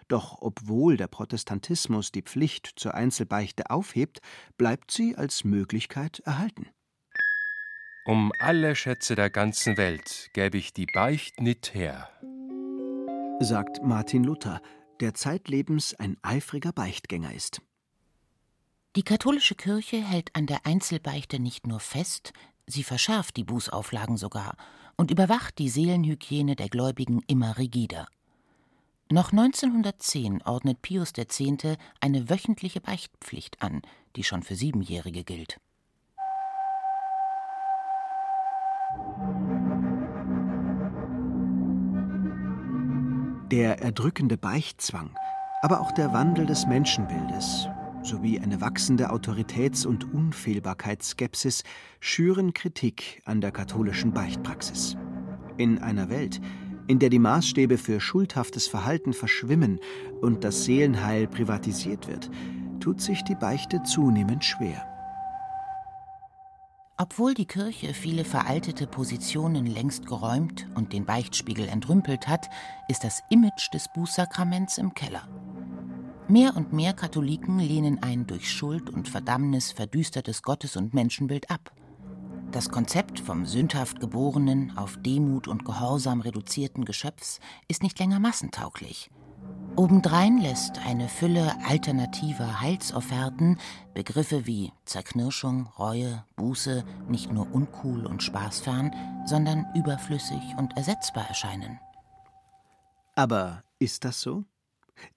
Doch 0.09 0.39
obwohl 0.41 0.97
der 0.97 1.09
Protestantismus 1.09 2.13
die 2.13 2.23
Pflicht 2.23 2.73
zur 2.77 2.95
Einzelbeichte 2.95 3.71
aufhebt, 3.71 4.21
bleibt 4.59 4.91
sie 4.91 5.17
als 5.17 5.45
Möglichkeit 5.45 6.21
erhalten. 6.21 6.69
Um 8.07 8.33
alle 8.39 8.77
Schätze 8.77 9.15
der 9.15 9.31
ganzen 9.31 9.79
Welt 9.79 10.29
gäbe 10.35 10.59
ich 10.59 10.75
die 10.75 10.87
Beicht 10.93 11.41
nicht 11.41 11.73
her, 11.73 12.11
sagt 13.41 13.83
Martin 13.83 14.25
Luther, 14.25 14.61
der 15.01 15.15
zeitlebens 15.15 15.95
ein 15.95 16.19
eifriger 16.23 16.73
Beichtgänger 16.73 17.33
ist. 17.33 17.63
Die 18.97 19.03
katholische 19.03 19.55
Kirche 19.55 19.97
hält 19.97 20.37
an 20.37 20.47
der 20.47 20.67
Einzelbeichte 20.67 21.41
nicht 21.41 21.67
nur 21.67 21.81
fest, 21.81 22.33
sie 22.67 22.85
verschärft 22.85 23.37
die 23.37 23.45
Bußauflagen 23.45 24.19
sogar 24.19 24.57
und 24.97 25.11
überwacht 25.11 25.59
die 25.59 25.69
Seelenhygiene 25.69 26.57
der 26.57 26.69
Gläubigen 26.69 27.21
immer 27.27 27.59
rigider. 27.59 28.07
Noch 29.13 29.33
1910 29.33 30.43
ordnet 30.43 30.81
Pius 30.81 31.13
X. 31.17 31.43
eine 32.01 32.31
wöchentliche 32.31 32.81
Beichtpflicht 32.81 33.61
an, 33.61 33.83
die 34.17 34.25
schon 34.25 34.43
für 34.43 34.55
Siebenjährige 34.55 35.25
gilt. 35.25 35.61
Der 43.51 43.83
erdrückende 43.83 44.39
Beichtzwang, 44.39 45.15
aber 45.61 45.81
auch 45.81 45.93
der 45.93 46.15
Wandel 46.15 46.47
des 46.47 46.67
Menschenbildes 46.67 47.69
sowie 48.03 48.41
eine 48.41 48.61
wachsende 48.63 49.11
Autoritäts- 49.11 49.87
und 49.87 50.13
Unfehlbarkeitsskepsis 50.13 51.63
schüren 52.01 52.55
Kritik 52.55 53.23
an 53.27 53.43
der 53.43 53.53
katholischen 53.53 54.13
Beichtpraxis. 54.13 54.97
In 55.57 55.79
einer 55.79 56.09
Welt, 56.09 56.41
in 56.87 56.99
der 56.99 57.11
die 57.11 57.19
Maßstäbe 57.19 57.79
für 57.79 58.01
schuldhaftes 58.01 58.67
Verhalten 58.67 59.13
verschwimmen 59.13 59.81
und 60.21 60.45
das 60.45 60.65
Seelenheil 60.65 61.27
privatisiert 61.27 62.09
wird, 62.09 62.31
tut 62.81 63.01
sich 63.01 63.23
die 63.23 63.35
Beichte 63.35 63.83
zunehmend 63.83 64.45
schwer. 64.45 64.87
Obwohl 66.97 67.35
die 67.35 67.47
Kirche 67.47 67.93
viele 67.93 68.25
veraltete 68.25 68.87
Positionen 68.87 69.67
längst 69.67 70.07
geräumt 70.07 70.69
und 70.77 70.93
den 70.93 71.05
Beichtspiegel 71.05 71.67
entrümpelt 71.67 72.29
hat, 72.29 72.49
ist 72.89 73.03
das 73.03 73.21
Image 73.31 73.73
des 73.73 73.89
Bußsakraments 73.95 74.79
im 74.79 74.95
Keller. 74.95 75.27
Mehr 76.29 76.57
und 76.57 76.73
mehr 76.73 76.93
Katholiken 76.93 77.59
lehnen 77.59 78.03
ein 78.03 78.27
durch 78.27 78.51
Schuld 78.51 78.91
und 78.91 79.09
Verdammnis 79.09 79.73
verdüstertes 79.73 80.43
Gottes- 80.43 80.77
und 80.77 80.95
Menschenbild 80.95 81.51
ab. 81.51 81.73
Das 82.55 82.69
Konzept 82.69 83.19
vom 83.19 83.47
sündhaft 83.47 83.99
geborenen, 83.99 84.79
auf 84.79 84.97
Demut 84.99 85.49
und 85.49 85.65
Gehorsam 85.65 86.21
reduzierten 86.21 86.85
Geschöpfs 86.85 87.41
ist 87.67 87.83
nicht 87.83 87.99
länger 87.99 88.21
massentauglich. 88.21 89.11
Obendrein 89.75 90.39
lässt 90.39 90.79
eine 90.87 91.09
Fülle 91.09 91.53
alternativer 91.67 92.61
Heilsofferten 92.61 93.59
Begriffe 93.93 94.47
wie 94.47 94.71
Zerknirschung, 94.85 95.67
Reue, 95.81 96.25
Buße 96.37 96.85
nicht 97.09 97.33
nur 97.33 97.53
uncool 97.53 98.07
und 98.07 98.23
spaßfern, 98.23 98.95
sondern 99.27 99.67
überflüssig 99.75 100.55
und 100.57 100.77
ersetzbar 100.77 101.27
erscheinen. 101.27 101.81
Aber 103.17 103.65
ist 103.81 104.05
das 104.05 104.21
so? 104.21 104.45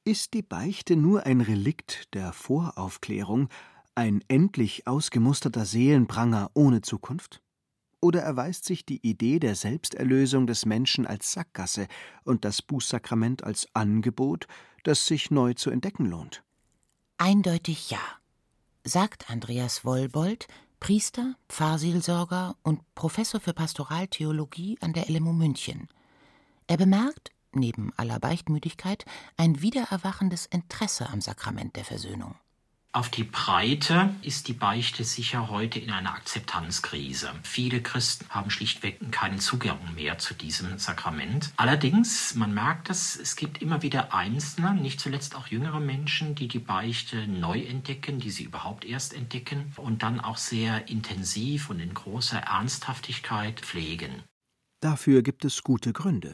Ist 0.04 0.34
die 0.34 0.42
Beichte 0.42 0.96
nur 0.96 1.28
ein 1.28 1.42
Relikt 1.42 2.16
der 2.16 2.34
Voraufklärung, 2.34 3.50
ein 3.98 4.24
endlich 4.28 4.86
ausgemusterter 4.86 5.66
Seelenpranger 5.66 6.52
ohne 6.54 6.82
Zukunft? 6.82 7.42
Oder 8.00 8.22
erweist 8.22 8.66
sich 8.66 8.86
die 8.86 9.06
Idee 9.06 9.40
der 9.40 9.56
Selbsterlösung 9.56 10.46
des 10.46 10.68
Menschen 10.68 11.08
als 11.08 11.32
Sackgasse 11.32 11.88
und 12.24 12.46
das 12.46 12.62
Bußsakrament 12.62 13.44
als 13.44 13.68
Angebot, 13.74 14.46
das 14.84 15.08
sich 15.08 15.32
neu 15.32 15.56
zu 15.56 15.72
entdecken 15.72 16.06
lohnt? 16.06 16.44
Eindeutig 17.18 17.90
ja, 17.90 18.00
sagt 18.84 19.32
Andreas 19.32 19.84
Wollbold, 19.84 20.48
Priester, 20.80 21.34
Pfarrseelsorger 21.50 22.56
und 22.62 22.82
Professor 22.94 23.40
für 23.40 23.54
Pastoraltheologie 23.54 24.78
an 24.80 24.94
der 24.94 25.10
LMU 25.10 25.34
München. 25.34 25.90
Er 26.68 26.78
bemerkt, 26.78 27.32
neben 27.52 27.92
aller 27.98 28.20
Beichtmüdigkeit, 28.20 29.06
ein 29.38 29.64
wiedererwachendes 29.64 30.46
Interesse 30.46 31.10
am 31.10 31.20
Sakrament 31.20 31.76
der 31.76 31.84
Versöhnung. 31.84 32.36
Auf 32.98 33.10
die 33.10 33.26
Breite 33.26 34.10
ist 34.24 34.48
die 34.48 34.54
Beichte 34.54 35.04
sicher 35.04 35.52
heute 35.52 35.78
in 35.78 35.92
einer 35.92 36.16
Akzeptanzkrise. 36.16 37.30
Viele 37.44 37.80
Christen 37.84 38.26
haben 38.30 38.50
schlichtweg 38.50 39.12
keinen 39.12 39.38
Zugang 39.38 39.78
mehr 39.94 40.18
zu 40.18 40.34
diesem 40.34 40.80
Sakrament. 40.80 41.54
Allerdings, 41.58 42.34
man 42.34 42.56
merkt 42.56 42.90
es, 42.90 43.16
es 43.16 43.36
gibt 43.36 43.62
immer 43.62 43.84
wieder 43.84 44.16
Einzelne, 44.16 44.74
nicht 44.74 45.00
zuletzt 45.00 45.36
auch 45.36 45.46
jüngere 45.46 45.80
Menschen, 45.80 46.34
die 46.34 46.48
die 46.48 46.58
Beichte 46.58 47.28
neu 47.28 47.62
entdecken, 47.62 48.18
die 48.18 48.32
sie 48.32 48.46
überhaupt 48.46 48.84
erst 48.84 49.14
entdecken 49.14 49.74
und 49.78 50.02
dann 50.02 50.20
auch 50.20 50.38
sehr 50.38 50.90
intensiv 50.90 51.70
und 51.70 51.80
in 51.80 51.94
großer 51.94 52.40
Ernsthaftigkeit 52.40 53.60
pflegen. 53.60 54.24
Dafür 54.80 55.22
gibt 55.22 55.46
es 55.46 55.62
gute 55.62 55.94
Gründe. 55.94 56.34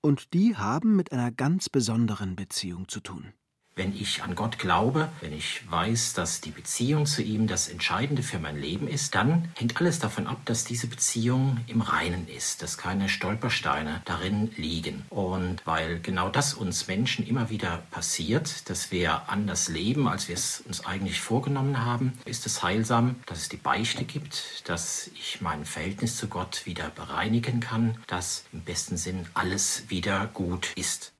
Und 0.00 0.34
die 0.34 0.56
haben 0.56 0.96
mit 0.96 1.12
einer 1.12 1.30
ganz 1.30 1.68
besonderen 1.68 2.34
Beziehung 2.34 2.88
zu 2.88 2.98
tun. 2.98 3.32
Wenn 3.80 3.96
ich 3.96 4.22
an 4.22 4.34
Gott 4.34 4.58
glaube, 4.58 5.08
wenn 5.22 5.32
ich 5.32 5.62
weiß, 5.70 6.12
dass 6.12 6.42
die 6.42 6.50
Beziehung 6.50 7.06
zu 7.06 7.22
ihm 7.22 7.46
das 7.46 7.66
Entscheidende 7.66 8.22
für 8.22 8.38
mein 8.38 8.60
Leben 8.60 8.86
ist, 8.86 9.14
dann 9.14 9.48
hängt 9.54 9.80
alles 9.80 9.98
davon 9.98 10.26
ab, 10.26 10.42
dass 10.44 10.64
diese 10.64 10.86
Beziehung 10.86 11.56
im 11.66 11.80
Reinen 11.80 12.28
ist, 12.28 12.60
dass 12.60 12.76
keine 12.76 13.08
Stolpersteine 13.08 14.02
darin 14.04 14.50
liegen. 14.58 15.06
Und 15.08 15.66
weil 15.66 15.98
genau 16.00 16.28
das 16.28 16.52
uns 16.52 16.88
Menschen 16.88 17.26
immer 17.26 17.48
wieder 17.48 17.82
passiert, 17.90 18.68
dass 18.68 18.90
wir 18.90 19.30
anders 19.30 19.70
leben, 19.70 20.08
als 20.08 20.28
wir 20.28 20.34
es 20.34 20.60
uns 20.60 20.84
eigentlich 20.84 21.22
vorgenommen 21.22 21.82
haben, 21.82 22.12
ist 22.26 22.44
es 22.44 22.62
heilsam, 22.62 23.16
dass 23.24 23.38
es 23.38 23.48
die 23.48 23.56
Beichte 23.56 24.04
gibt, 24.04 24.68
dass 24.68 25.10
ich 25.14 25.40
mein 25.40 25.64
Verhältnis 25.64 26.18
zu 26.18 26.28
Gott 26.28 26.66
wieder 26.66 26.90
bereinigen 26.90 27.60
kann, 27.60 27.96
dass 28.08 28.44
im 28.52 28.60
besten 28.60 28.98
Sinn 28.98 29.24
alles 29.32 29.84
wieder 29.88 30.26
gut 30.34 30.68
ist. 30.76 31.14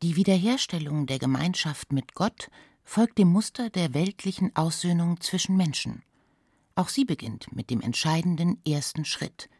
Die 0.00 0.14
Wiederherstellung 0.14 1.06
der 1.06 1.18
Gemeinschaft 1.18 1.92
mit 1.92 2.14
Gott 2.14 2.50
folgt 2.84 3.18
dem 3.18 3.28
Muster 3.28 3.68
der 3.68 3.94
weltlichen 3.94 4.54
Aussöhnung 4.54 5.20
zwischen 5.20 5.56
Menschen. 5.56 6.04
Auch 6.76 6.88
sie 6.88 7.04
beginnt 7.04 7.52
mit 7.52 7.68
dem 7.68 7.80
entscheidenden 7.80 8.60
ersten 8.64 9.04
Schritt, 9.04 9.50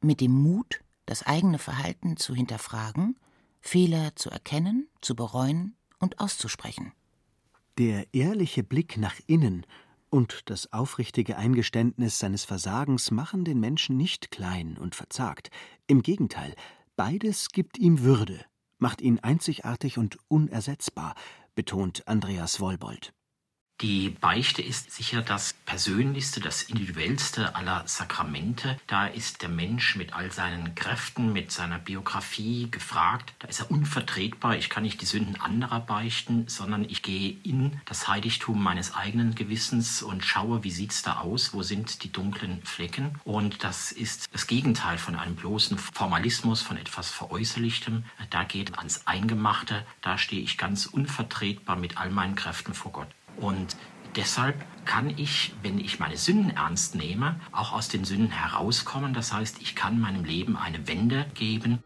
mit 0.00 0.22
dem 0.22 0.32
Mut, 0.32 0.80
das 1.04 1.24
eigene 1.24 1.58
Verhalten 1.58 2.16
zu 2.16 2.34
hinterfragen, 2.34 3.18
Fehler 3.60 4.16
zu 4.16 4.30
erkennen, 4.30 4.88
zu 5.02 5.14
bereuen 5.14 5.76
und 5.98 6.20
auszusprechen. 6.20 6.92
Der 7.76 8.14
ehrliche 8.14 8.62
Blick 8.62 8.96
nach 8.96 9.16
innen 9.26 9.66
und 10.08 10.48
das 10.48 10.72
aufrichtige 10.72 11.36
Eingeständnis 11.36 12.18
seines 12.18 12.44
Versagens 12.44 13.10
machen 13.10 13.44
den 13.44 13.60
Menschen 13.60 13.98
nicht 13.98 14.30
klein 14.30 14.78
und 14.78 14.94
verzagt. 14.94 15.50
Im 15.86 16.00
Gegenteil, 16.00 16.54
beides 16.96 17.50
gibt 17.50 17.76
ihm 17.76 18.00
Würde 18.00 18.46
macht 18.82 19.00
ihn 19.00 19.20
einzigartig 19.20 19.96
und 19.96 20.18
unersetzbar, 20.26 21.14
betont 21.54 22.06
Andreas 22.08 22.58
Wollbold. 22.58 23.14
Die 23.82 24.10
Beichte 24.10 24.62
ist 24.62 24.92
sicher 24.92 25.22
das 25.22 25.54
persönlichste, 25.66 26.38
das 26.40 26.62
individuellste 26.62 27.56
aller 27.56 27.82
Sakramente. 27.88 28.78
Da 28.86 29.08
ist 29.08 29.42
der 29.42 29.48
Mensch 29.48 29.96
mit 29.96 30.12
all 30.12 30.30
seinen 30.30 30.76
Kräften, 30.76 31.32
mit 31.32 31.50
seiner 31.50 31.80
Biografie 31.80 32.70
gefragt. 32.70 33.34
Da 33.40 33.48
ist 33.48 33.58
er 33.58 33.72
unvertretbar. 33.72 34.56
Ich 34.56 34.70
kann 34.70 34.84
nicht 34.84 35.00
die 35.00 35.06
Sünden 35.06 35.40
anderer 35.40 35.80
beichten, 35.80 36.46
sondern 36.46 36.84
ich 36.84 37.02
gehe 37.02 37.36
in 37.42 37.80
das 37.84 38.06
Heiligtum 38.06 38.62
meines 38.62 38.94
eigenen 38.94 39.34
Gewissens 39.34 40.00
und 40.00 40.24
schaue, 40.24 40.62
wie 40.62 40.70
sieht 40.70 40.92
es 40.92 41.02
da 41.02 41.14
aus, 41.14 41.52
wo 41.52 41.64
sind 41.64 42.04
die 42.04 42.12
dunklen 42.12 42.62
Flecken. 42.62 43.18
Und 43.24 43.64
das 43.64 43.90
ist 43.90 44.32
das 44.32 44.46
Gegenteil 44.46 44.96
von 44.96 45.16
einem 45.16 45.34
bloßen 45.34 45.76
Formalismus, 45.76 46.62
von 46.62 46.76
etwas 46.76 47.10
Veräußerlichtem. 47.10 48.04
Da 48.30 48.44
geht 48.44 48.78
ans 48.78 49.08
Eingemachte. 49.08 49.84
Da 50.02 50.18
stehe 50.18 50.42
ich 50.42 50.56
ganz 50.56 50.86
unvertretbar 50.86 51.74
mit 51.74 51.98
all 51.98 52.10
meinen 52.10 52.36
Kräften 52.36 52.74
vor 52.74 52.92
Gott. 52.92 53.08
Und 53.40 53.76
deshalb 54.16 54.56
kann 54.84 55.10
ich, 55.10 55.54
wenn 55.62 55.78
ich 55.78 55.98
meine 55.98 56.16
Sünden 56.16 56.50
ernst 56.50 56.94
nehme, 56.94 57.40
auch 57.52 57.72
aus 57.72 57.88
den 57.88 58.04
Sünden 58.04 58.30
herauskommen. 58.30 59.14
Das 59.14 59.32
heißt, 59.32 59.60
ich 59.60 59.74
kann 59.74 60.00
meinem 60.00 60.24
Leben 60.24 60.56
eine 60.56 60.86
Wende 60.88 61.26
geben. 61.34 61.78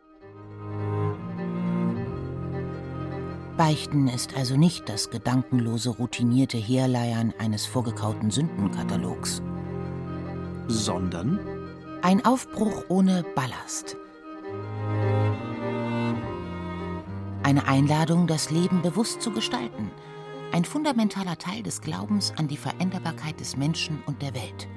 Beichten 3.57 4.09
ist 4.09 4.37
also 4.37 4.57
nicht 4.57 4.89
das 4.89 5.11
gedankenlose, 5.11 5.91
routinierte 5.91 6.59
Herleiern 6.59 7.33
eines 7.39 7.65
vorgekauten 7.65 8.31
Sündenkatalogs. 8.31 9.43
Sondern? 10.69 11.39
Ein 12.03 12.25
Aufbruch 12.25 12.85
ohne 12.89 13.25
Ballast. 13.35 13.97
Eine 17.43 17.67
Einladung, 17.67 18.27
das 18.27 18.51
Leben 18.51 18.83
bewusst 18.83 19.23
zu 19.23 19.31
gestalten– 19.31 19.91
ein 20.53 20.65
fundamentaler 20.65 21.39
Teil 21.39 21.63
des 21.63 21.81
Glaubens 21.81 22.33
an 22.37 22.49
die 22.49 22.57
Veränderbarkeit 22.57 23.41
des 23.41 23.57
Menschen 23.57 24.03
und 24.07 24.23
der 24.23 24.35
Welt. 24.35 24.69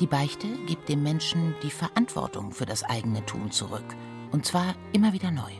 Die 0.00 0.06
Beichte 0.06 0.48
gibt 0.66 0.88
dem 0.88 1.02
Menschen 1.02 1.54
die 1.62 1.70
Verantwortung 1.70 2.52
für 2.52 2.66
das 2.66 2.82
eigene 2.82 3.24
Tun 3.24 3.50
zurück, 3.50 3.96
und 4.32 4.44
zwar 4.44 4.74
immer 4.92 5.12
wieder 5.12 5.30
neu. 5.30 5.52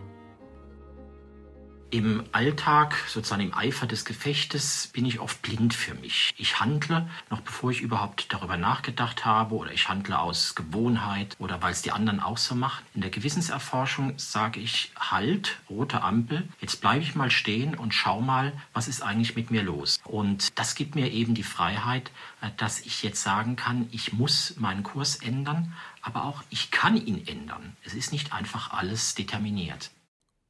Im 1.90 2.24
Alltag, 2.32 2.96
sozusagen 3.06 3.42
im 3.42 3.54
Eifer 3.54 3.86
des 3.86 4.04
Gefechtes, 4.04 4.88
bin 4.92 5.06
ich 5.06 5.20
oft 5.20 5.40
blind 5.42 5.72
für 5.72 5.94
mich. 5.94 6.34
Ich 6.36 6.58
handle, 6.58 7.08
noch 7.30 7.42
bevor 7.42 7.70
ich 7.70 7.80
überhaupt 7.80 8.32
darüber 8.32 8.56
nachgedacht 8.56 9.24
habe, 9.24 9.54
oder 9.54 9.70
ich 9.70 9.88
handle 9.88 10.18
aus 10.18 10.56
Gewohnheit 10.56 11.36
oder 11.38 11.62
weil 11.62 11.70
es 11.70 11.82
die 11.82 11.92
anderen 11.92 12.18
auch 12.18 12.38
so 12.38 12.56
machen. 12.56 12.84
In 12.94 13.02
der 13.02 13.10
Gewissenserforschung 13.10 14.18
sage 14.18 14.58
ich, 14.58 14.90
halt, 14.98 15.60
rote 15.70 16.02
Ampel, 16.02 16.48
jetzt 16.60 16.80
bleibe 16.80 17.04
ich 17.04 17.14
mal 17.14 17.30
stehen 17.30 17.76
und 17.76 17.94
schau 17.94 18.20
mal, 18.20 18.52
was 18.72 18.88
ist 18.88 19.02
eigentlich 19.02 19.36
mit 19.36 19.52
mir 19.52 19.62
los. 19.62 20.00
Und 20.02 20.58
das 20.58 20.74
gibt 20.74 20.96
mir 20.96 21.12
eben 21.12 21.34
die 21.34 21.44
Freiheit, 21.44 22.10
äh, 22.40 22.50
dass 22.56 22.80
ich 22.80 23.04
jetzt 23.04 23.22
sagen 23.22 23.54
kann, 23.54 23.88
ich 23.92 24.12
muss 24.12 24.56
meinen 24.58 24.82
Kurs 24.82 25.16
ändern, 25.16 25.72
aber 26.02 26.24
auch 26.24 26.42
ich 26.50 26.72
kann 26.72 26.96
ihn 26.96 27.26
ändern. 27.28 27.76
Es 27.84 27.94
ist 27.94 28.10
nicht 28.10 28.32
einfach 28.32 28.72
alles 28.72 29.14
determiniert. 29.14 29.90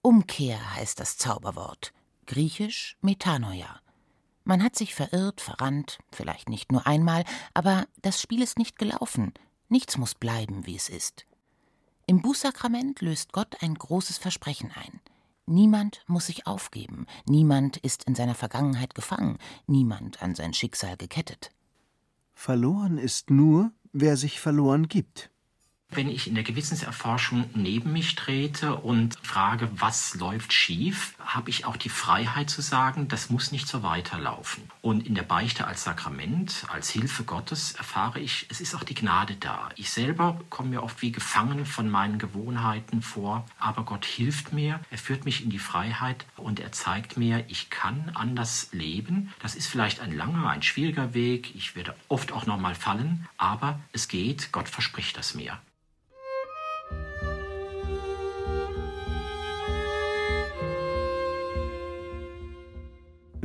Umkehr 0.07 0.77
heißt 0.77 1.01
das 1.01 1.19
Zauberwort, 1.19 1.93
griechisch 2.27 2.97
Metanoia. 3.01 3.81
Man 4.45 4.63
hat 4.63 4.77
sich 4.77 4.95
verirrt, 4.95 5.41
verrannt, 5.41 5.99
vielleicht 6.13 6.49
nicht 6.49 6.71
nur 6.71 6.87
einmal, 6.87 7.25
aber 7.55 7.89
das 8.03 8.23
Spiel 8.23 8.41
ist 8.41 8.57
nicht 8.57 8.79
gelaufen, 8.79 9.35
nichts 9.69 9.99
muss 9.99 10.15
bleiben, 10.15 10.65
wie 10.65 10.77
es 10.77 10.89
ist. 10.89 11.27
Im 12.07 12.23
Bußsakrament 12.23 13.01
löst 13.01 13.33
Gott 13.33 13.61
ein 13.65 13.75
großes 13.75 14.19
Versprechen 14.19 14.71
ein. 14.77 15.01
Niemand 15.45 16.05
muss 16.07 16.27
sich 16.27 16.47
aufgeben, 16.47 17.07
niemand 17.29 17.77
ist 17.79 18.05
in 18.05 18.15
seiner 18.15 18.37
Vergangenheit 18.37 18.95
gefangen, 18.95 19.39
niemand 19.67 20.23
an 20.23 20.37
sein 20.37 20.55
Schicksal 20.55 20.97
gekettet. 20.97 21.51
Verloren 22.33 22.99
ist 22.99 23.31
nur, 23.31 23.73
wer 23.93 24.17
sich 24.17 24.39
verloren 24.39 24.87
gibt. 24.87 25.33
Wenn 25.97 26.11
ich 26.11 26.27
in 26.27 26.35
der 26.35 26.45
Gewissenserforschung 26.45 27.49
neben 27.55 27.93
mich 27.93 28.17
trete 28.17 28.75
und 28.77 29.17
frage, 29.23 29.71
was 29.73 30.15
läuft 30.17 30.53
schief, 30.53 31.15
habe 31.21 31.49
ich 31.49 31.65
auch 31.65 31.79
die 31.79 31.89
Freiheit 31.89 32.51
zu 32.51 32.61
sagen, 32.61 33.09
das 33.09 33.31
muss 33.31 33.51
nicht 33.51 33.67
so 33.67 33.83
weiterlaufen. 33.83 34.65
Und 34.83 35.07
in 35.07 35.15
der 35.15 35.23
Beichte 35.23 35.67
als 35.67 35.85
Sakrament, 35.85 36.67
als 36.69 36.91
Hilfe 36.91 37.25
Gottes 37.25 37.73
erfahre 37.73 38.21
ich, 38.21 38.47
es 38.51 38.61
ist 38.61 38.75
auch 38.75 38.83
die 38.83 38.95
Gnade 38.95 39.37
da. 39.37 39.71
Ich 39.77 39.89
selber 39.89 40.39
komme 40.51 40.69
mir 40.69 40.83
oft 40.83 41.01
wie 41.01 41.13
gefangen 41.13 41.65
von 41.65 41.89
meinen 41.89 42.19
Gewohnheiten 42.19 43.01
vor, 43.01 43.47
aber 43.59 43.85
Gott 43.85 44.05
hilft 44.05 44.53
mir, 44.53 44.81
er 44.91 44.99
führt 44.99 45.25
mich 45.25 45.43
in 45.43 45.49
die 45.49 45.59
Freiheit 45.59 46.27
und 46.37 46.61
er 46.61 46.73
zeigt 46.73 47.17
mir, 47.17 47.43
ich 47.49 47.71
kann 47.71 48.11
anders 48.13 48.69
leben. 48.73 49.33
Das 49.41 49.55
ist 49.55 49.69
vielleicht 49.69 50.01
ein 50.01 50.15
langer, 50.15 50.51
ein 50.51 50.63
schwieriger 50.63 51.15
Weg, 51.15 51.55
ich 51.55 51.75
werde 51.75 51.97
oft 52.09 52.33
auch 52.33 52.45
nochmal 52.45 52.75
fallen, 52.75 53.27
aber 53.39 53.81
es 53.93 54.09
geht, 54.09 54.53
Gott 54.53 54.69
verspricht 54.69 55.17
das 55.17 55.35
mir. 55.35 55.59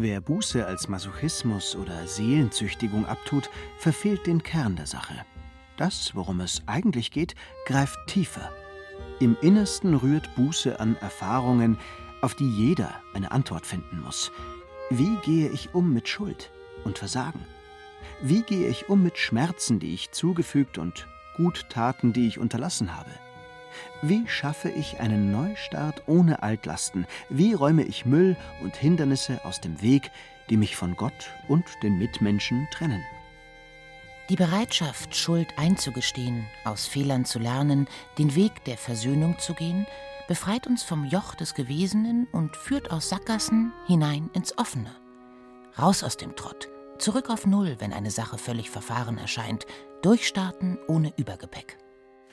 Wer 0.01 0.19
Buße 0.19 0.65
als 0.65 0.87
Masochismus 0.87 1.75
oder 1.75 2.07
Seelenzüchtigung 2.07 3.05
abtut, 3.05 3.51
verfehlt 3.77 4.25
den 4.25 4.41
Kern 4.41 4.75
der 4.75 4.87
Sache. 4.87 5.13
Das, 5.77 6.15
worum 6.15 6.39
es 6.39 6.63
eigentlich 6.65 7.11
geht, 7.11 7.35
greift 7.67 7.99
tiefer. 8.07 8.51
Im 9.19 9.37
Innersten 9.41 9.93
rührt 9.93 10.35
Buße 10.35 10.79
an 10.79 10.95
Erfahrungen, 11.01 11.77
auf 12.23 12.33
die 12.33 12.49
jeder 12.49 12.95
eine 13.13 13.31
Antwort 13.31 13.67
finden 13.67 14.01
muss. 14.01 14.31
Wie 14.89 15.17
gehe 15.17 15.49
ich 15.49 15.75
um 15.75 15.93
mit 15.93 16.07
Schuld 16.07 16.51
und 16.83 16.97
Versagen? 16.97 17.45
Wie 18.23 18.41
gehe 18.41 18.69
ich 18.69 18.89
um 18.89 19.03
mit 19.03 19.19
Schmerzen, 19.19 19.77
die 19.77 19.93
ich 19.93 20.09
zugefügt 20.09 20.79
und 20.79 21.05
Guttaten, 21.37 22.11
die 22.11 22.27
ich 22.27 22.39
unterlassen 22.39 22.97
habe? 22.97 23.11
Wie 24.01 24.27
schaffe 24.27 24.69
ich 24.69 24.99
einen 24.99 25.31
Neustart 25.31 26.03
ohne 26.07 26.43
Altlasten? 26.43 27.05
Wie 27.29 27.53
räume 27.53 27.83
ich 27.83 28.05
Müll 28.05 28.35
und 28.61 28.75
Hindernisse 28.75 29.43
aus 29.45 29.61
dem 29.61 29.81
Weg, 29.81 30.11
die 30.49 30.57
mich 30.57 30.75
von 30.75 30.95
Gott 30.95 31.31
und 31.47 31.65
den 31.83 31.97
Mitmenschen 31.97 32.67
trennen? 32.71 33.03
Die 34.29 34.35
Bereitschaft, 34.35 35.15
Schuld 35.15 35.47
einzugestehen, 35.57 36.45
aus 36.63 36.87
Fehlern 36.87 37.25
zu 37.25 37.37
lernen, 37.37 37.87
den 38.17 38.35
Weg 38.35 38.63
der 38.63 38.77
Versöhnung 38.77 39.39
zu 39.39 39.53
gehen, 39.53 39.85
befreit 40.27 40.67
uns 40.67 40.83
vom 40.83 41.03
Joch 41.05 41.35
des 41.35 41.53
Gewesenen 41.53 42.27
und 42.31 42.55
führt 42.55 42.91
aus 42.91 43.09
Sackgassen 43.09 43.73
hinein 43.87 44.29
ins 44.33 44.57
Offene. 44.57 44.95
Raus 45.77 46.03
aus 46.03 46.15
dem 46.15 46.35
Trott. 46.35 46.69
Zurück 46.99 47.29
auf 47.29 47.45
Null, 47.45 47.75
wenn 47.79 47.91
eine 47.91 48.11
Sache 48.11 48.37
völlig 48.37 48.69
verfahren 48.69 49.17
erscheint. 49.17 49.65
Durchstarten 50.01 50.77
ohne 50.87 51.11
Übergepäck. 51.17 51.77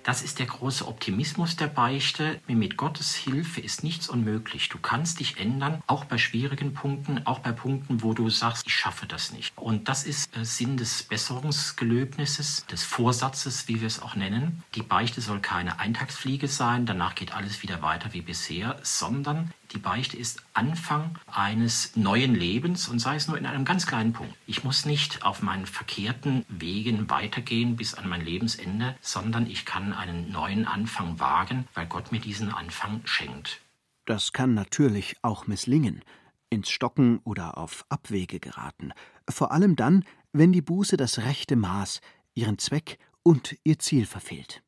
Das 0.09 0.23
ist 0.23 0.39
der 0.39 0.47
große 0.47 0.89
Optimismus 0.89 1.57
der 1.57 1.67
Beichte. 1.67 2.41
Mit 2.47 2.79
Gottes 2.79 3.15
Hilfe 3.15 3.61
ist 3.61 3.85
nichts 3.85 4.09
unmöglich. 4.09 4.71
Du 4.71 4.79
kannst 4.79 5.21
dich 5.21 5.39
ändern, 5.39 5.83
auch 5.87 6.07
bei 6.07 6.17
schwierigen 6.17 6.73
Punkten, 6.73 7.27
auch 7.27 7.41
bei 7.41 7.53
Punkten, 7.53 8.03
wo 8.03 8.15
du 8.15 8.31
sagst, 8.31 8.67
ich 8.67 8.75
schaffe 8.75 9.05
das 9.05 9.33
nicht. 9.33 9.53
Und 9.59 9.87
das 9.91 10.05
ist 10.05 10.35
äh, 10.35 10.47
Sinn 10.47 10.79
des 10.79 11.03
Besserungsgelöbnisses, 11.03 12.65
des 12.65 12.85
Vorsatzes, 12.85 13.69
wie 13.69 13.83
wir 13.83 13.87
es 13.87 14.01
auch 14.01 14.15
nennen. 14.15 14.63
Die 14.77 14.83
Beichte 14.83 15.21
soll 15.21 15.41
keine 15.41 15.79
Eintagsfliege 15.79 16.49
sein, 16.49 16.87
danach 16.87 17.15
geht 17.15 17.35
alles 17.35 17.63
wieder 17.63 17.83
weiter 17.83 18.15
wie 18.15 18.23
bisher, 18.23 18.79
sondern 18.83 19.53
die 19.73 19.79
Beichte 19.79 20.17
ist 20.17 20.43
Anfang 20.55 21.19
eines 21.27 21.95
neuen 21.95 22.35
Lebens 22.35 22.89
und 22.89 23.01
sei 23.01 23.17
es 23.17 23.29
nur 23.29 23.37
in 23.37 23.45
einem 23.45 23.67
ganz 23.67 23.87
kleinen 23.87 24.15
Punkt. 24.15 24.35
Ich 24.47 24.65
muss 24.65 24.87
nicht 24.87 25.25
auf 25.25 25.43
meinen 25.43 25.67
verkehrten 25.67 26.47
Wegen 26.49 27.11
weitergehen 27.11 27.77
bis 27.77 27.95
an 27.95 28.09
mein 28.09 28.25
Lebensende, 28.25 28.97
sondern 29.03 29.47
ich 29.47 29.67
kann 29.67 29.93
einen 29.93 30.33
neuen 30.33 30.67
Anfang 30.67 31.21
wagen, 31.21 31.69
weil 31.75 31.87
Gott 31.87 32.13
mir 32.13 32.21
diesen 32.21 32.51
Anfang 32.51 33.03
schenkt. 33.05 33.61
Das 34.07 34.33
kann 34.33 34.55
natürlich 34.55 35.17
auch 35.21 35.47
misslingen, 35.47 36.03
ins 36.49 36.71
Stocken 36.71 37.19
oder 37.25 37.59
auf 37.59 37.85
Abwege 37.91 38.41
geraten, 38.41 38.93
vor 39.29 39.53
allem 39.53 39.77
dann, 39.77 40.05
wenn 40.33 40.53
die 40.53 40.63
Buße 40.63 40.97
das 40.97 41.19
rechte 41.19 41.57
Maß, 41.57 42.01
ihren 42.35 42.59
Zweck 42.59 42.99
und 43.23 43.57
ihr 43.65 43.79
Ziel 43.79 44.07
verfehlt. 44.07 44.63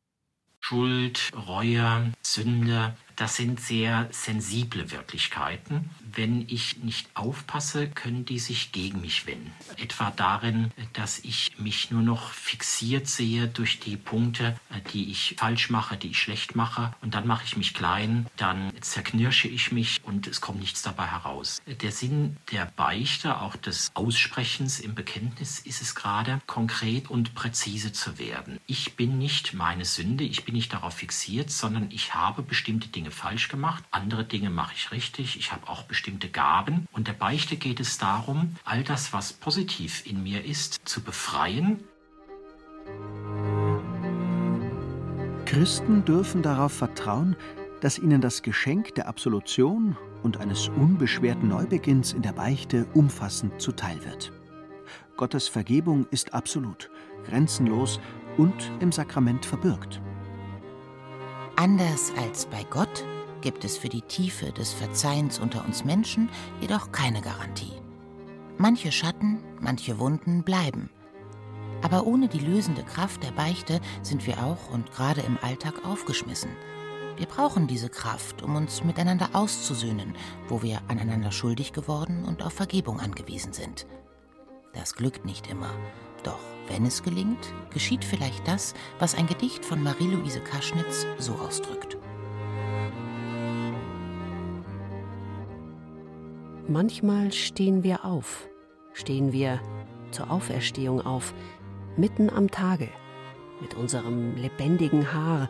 Schuld, 0.59 1.31
Reue, 1.47 2.11
Sünde, 2.21 2.95
das 3.21 3.35
sind 3.35 3.59
sehr 3.59 4.07
sensible 4.09 4.89
Wirklichkeiten. 4.89 5.91
Wenn 6.13 6.41
ich 6.49 6.77
nicht 6.77 7.07
aufpasse, 7.13 7.87
können 7.87 8.25
die 8.25 8.39
sich 8.39 8.71
gegen 8.71 8.99
mich 8.99 9.27
wenden. 9.27 9.53
Etwa 9.77 10.09
darin, 10.09 10.71
dass 10.93 11.19
ich 11.19 11.51
mich 11.59 11.91
nur 11.91 12.01
noch 12.01 12.31
fixiert 12.31 13.07
sehe 13.07 13.47
durch 13.47 13.79
die 13.79 13.95
Punkte, 13.95 14.59
die 14.91 15.11
ich 15.11 15.35
falsch 15.37 15.69
mache, 15.69 15.97
die 15.97 16.07
ich 16.09 16.19
schlecht 16.19 16.55
mache. 16.55 16.95
Und 17.01 17.13
dann 17.13 17.27
mache 17.27 17.45
ich 17.45 17.55
mich 17.55 17.75
klein, 17.75 18.25
dann 18.37 18.73
zerknirsche 18.81 19.47
ich 19.47 19.71
mich 19.71 20.03
und 20.03 20.25
es 20.25 20.41
kommt 20.41 20.59
nichts 20.59 20.81
dabei 20.81 21.05
heraus. 21.05 21.61
Der 21.67 21.91
Sinn 21.91 22.37
der 22.51 22.65
Beichte, 22.75 23.39
auch 23.39 23.55
des 23.55 23.91
Aussprechens 23.93 24.79
im 24.79 24.95
Bekenntnis, 24.95 25.59
ist 25.59 25.83
es 25.83 25.93
gerade, 25.93 26.41
konkret 26.47 27.11
und 27.11 27.35
präzise 27.35 27.93
zu 27.93 28.17
werden. 28.17 28.59
Ich 28.65 28.95
bin 28.95 29.19
nicht 29.19 29.53
meine 29.53 29.85
Sünde, 29.85 30.23
ich 30.23 30.43
bin 30.43 30.55
nicht 30.55 30.73
darauf 30.73 30.95
fixiert, 30.95 31.51
sondern 31.51 31.91
ich 31.91 32.15
habe 32.15 32.41
bestimmte 32.41 32.87
Dinge 32.87 33.10
falsch 33.11 33.47
gemacht, 33.49 33.83
andere 33.91 34.23
Dinge 34.23 34.49
mache 34.49 34.73
ich 34.75 34.91
richtig, 34.91 35.37
ich 35.37 35.51
habe 35.51 35.67
auch 35.69 35.83
bestimmte 35.83 36.29
Gaben. 36.29 36.87
Und 36.91 37.07
der 37.07 37.13
Beichte 37.13 37.55
geht 37.55 37.79
es 37.79 37.97
darum, 37.97 38.55
all 38.63 38.83
das, 38.83 39.13
was 39.13 39.33
positiv 39.33 40.05
in 40.05 40.23
mir 40.23 40.43
ist, 40.45 40.81
zu 40.85 41.01
befreien. 41.01 41.83
Christen 45.45 46.05
dürfen 46.05 46.41
darauf 46.41 46.73
vertrauen, 46.73 47.35
dass 47.81 47.99
ihnen 47.99 48.21
das 48.21 48.41
Geschenk 48.41 48.95
der 48.95 49.07
Absolution 49.07 49.97
und 50.23 50.37
eines 50.37 50.69
unbeschwerten 50.69 51.49
Neubeginns 51.49 52.13
in 52.13 52.21
der 52.21 52.33
Beichte 52.33 52.85
umfassend 52.93 53.61
zuteil 53.61 54.03
wird. 54.05 54.31
Gottes 55.17 55.47
Vergebung 55.47 56.07
ist 56.09 56.33
absolut, 56.33 56.89
grenzenlos 57.25 57.99
und 58.37 58.71
im 58.79 58.91
Sakrament 58.91 59.45
verbürgt. 59.45 60.01
Anders 61.61 62.11
als 62.17 62.47
bei 62.47 62.63
Gott 62.71 63.05
gibt 63.41 63.63
es 63.65 63.77
für 63.77 63.87
die 63.87 64.01
Tiefe 64.01 64.51
des 64.51 64.73
Verzeihens 64.73 65.37
unter 65.37 65.63
uns 65.63 65.85
Menschen 65.85 66.27
jedoch 66.59 66.91
keine 66.91 67.21
Garantie. 67.21 67.73
Manche 68.57 68.91
Schatten, 68.91 69.37
manche 69.59 69.99
Wunden 69.99 70.41
bleiben. 70.41 70.89
Aber 71.83 72.07
ohne 72.07 72.29
die 72.29 72.39
lösende 72.39 72.81
Kraft 72.81 73.21
der 73.21 73.29
Beichte 73.29 73.79
sind 74.01 74.25
wir 74.25 74.43
auch 74.43 74.71
und 74.73 74.91
gerade 74.91 75.21
im 75.21 75.37
Alltag 75.43 75.85
aufgeschmissen. 75.85 76.49
Wir 77.17 77.27
brauchen 77.27 77.67
diese 77.67 77.89
Kraft, 77.89 78.41
um 78.41 78.55
uns 78.55 78.83
miteinander 78.83 79.29
auszusöhnen, 79.33 80.15
wo 80.47 80.63
wir 80.63 80.81
aneinander 80.87 81.31
schuldig 81.31 81.73
geworden 81.73 82.25
und 82.25 82.41
auf 82.41 82.53
Vergebung 82.53 82.99
angewiesen 82.99 83.53
sind. 83.53 83.85
Das 84.73 84.95
glückt 84.95 85.25
nicht 85.25 85.45
immer, 85.45 85.69
doch 86.23 86.39
wenn 86.71 86.85
es 86.85 87.03
gelingt, 87.03 87.53
geschieht 87.73 88.05
vielleicht 88.05 88.47
das, 88.47 88.73
was 88.99 89.15
ein 89.15 89.27
Gedicht 89.27 89.65
von 89.65 89.83
Marie-Louise 89.83 90.39
Kaschnitz 90.39 91.05
so 91.17 91.33
ausdrückt. 91.33 91.97
Manchmal 96.67 97.33
stehen 97.33 97.83
wir 97.83 98.05
auf, 98.05 98.47
stehen 98.93 99.33
wir 99.33 99.59
zur 100.11 100.31
Auferstehung 100.31 101.01
auf, 101.01 101.33
mitten 101.97 102.29
am 102.29 102.49
Tage, 102.49 102.87
mit 103.59 103.75
unserem 103.75 104.37
lebendigen 104.37 105.13
Haar, 105.13 105.49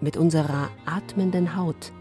mit 0.00 0.16
unserer 0.16 0.70
atmenden 0.86 1.56
Haut, 1.56 1.92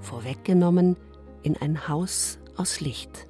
vorweggenommen 0.00 0.96
in 1.42 1.56
ein 1.56 1.86
Haus 1.86 2.38
aus 2.56 2.80
Licht. 2.80 3.28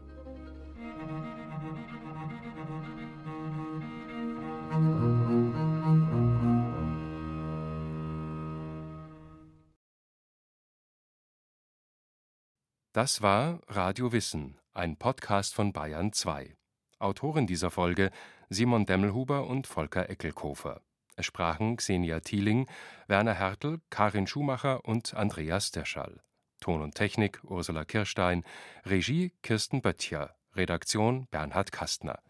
Das 12.95 13.23
war 13.23 13.61
Radio 13.69 14.13
Wissen, 14.13 14.59
ein 14.75 14.99
Podcast 14.99 15.55
von 15.55 15.73
Bayern 15.73 16.13
2. 16.13 16.55
Autoren 16.99 17.47
dieser 17.47 17.71
Folge 17.71 18.11
Simon 18.51 18.85
Demmelhuber 18.85 19.47
und 19.47 19.67
Volker 19.67 20.11
Eckelkofer. 20.11 20.83
Es 21.17 21.25
sprachen 21.25 21.79
Xenia 21.79 22.21
Thieling, 22.21 22.69
Werner 23.07 23.33
Hertel, 23.33 23.81
Karin 23.89 24.27
Schumacher 24.27 24.85
und 24.85 25.15
Andreas 25.15 25.71
Deschall. 25.71 26.21
Ton 26.61 26.83
und 26.83 26.95
Technik 26.95 27.43
Ursula 27.45 27.85
Kirstein, 27.87 28.45
Regie 28.85 29.33
Kirsten 29.43 29.81
Böttcher, 29.81 30.37
Redaktion 30.55 31.27
Bernhard 31.31 31.73
Kastner. 31.73 32.21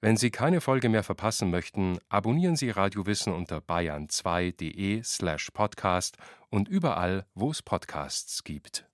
Wenn 0.00 0.16
Sie 0.16 0.30
keine 0.30 0.60
Folge 0.60 0.88
mehr 0.88 1.02
verpassen 1.02 1.50
möchten, 1.50 1.98
abonnieren 2.08 2.54
Sie 2.54 2.70
Radio 2.70 3.06
Wissen 3.06 3.32
unter 3.32 3.58
bayern2.de 3.58 5.02
slash 5.02 5.50
podcast 5.52 6.16
und 6.50 6.68
überall, 6.68 7.26
wo 7.34 7.50
es 7.50 7.62
Podcasts 7.62 8.44
gibt. 8.44 8.86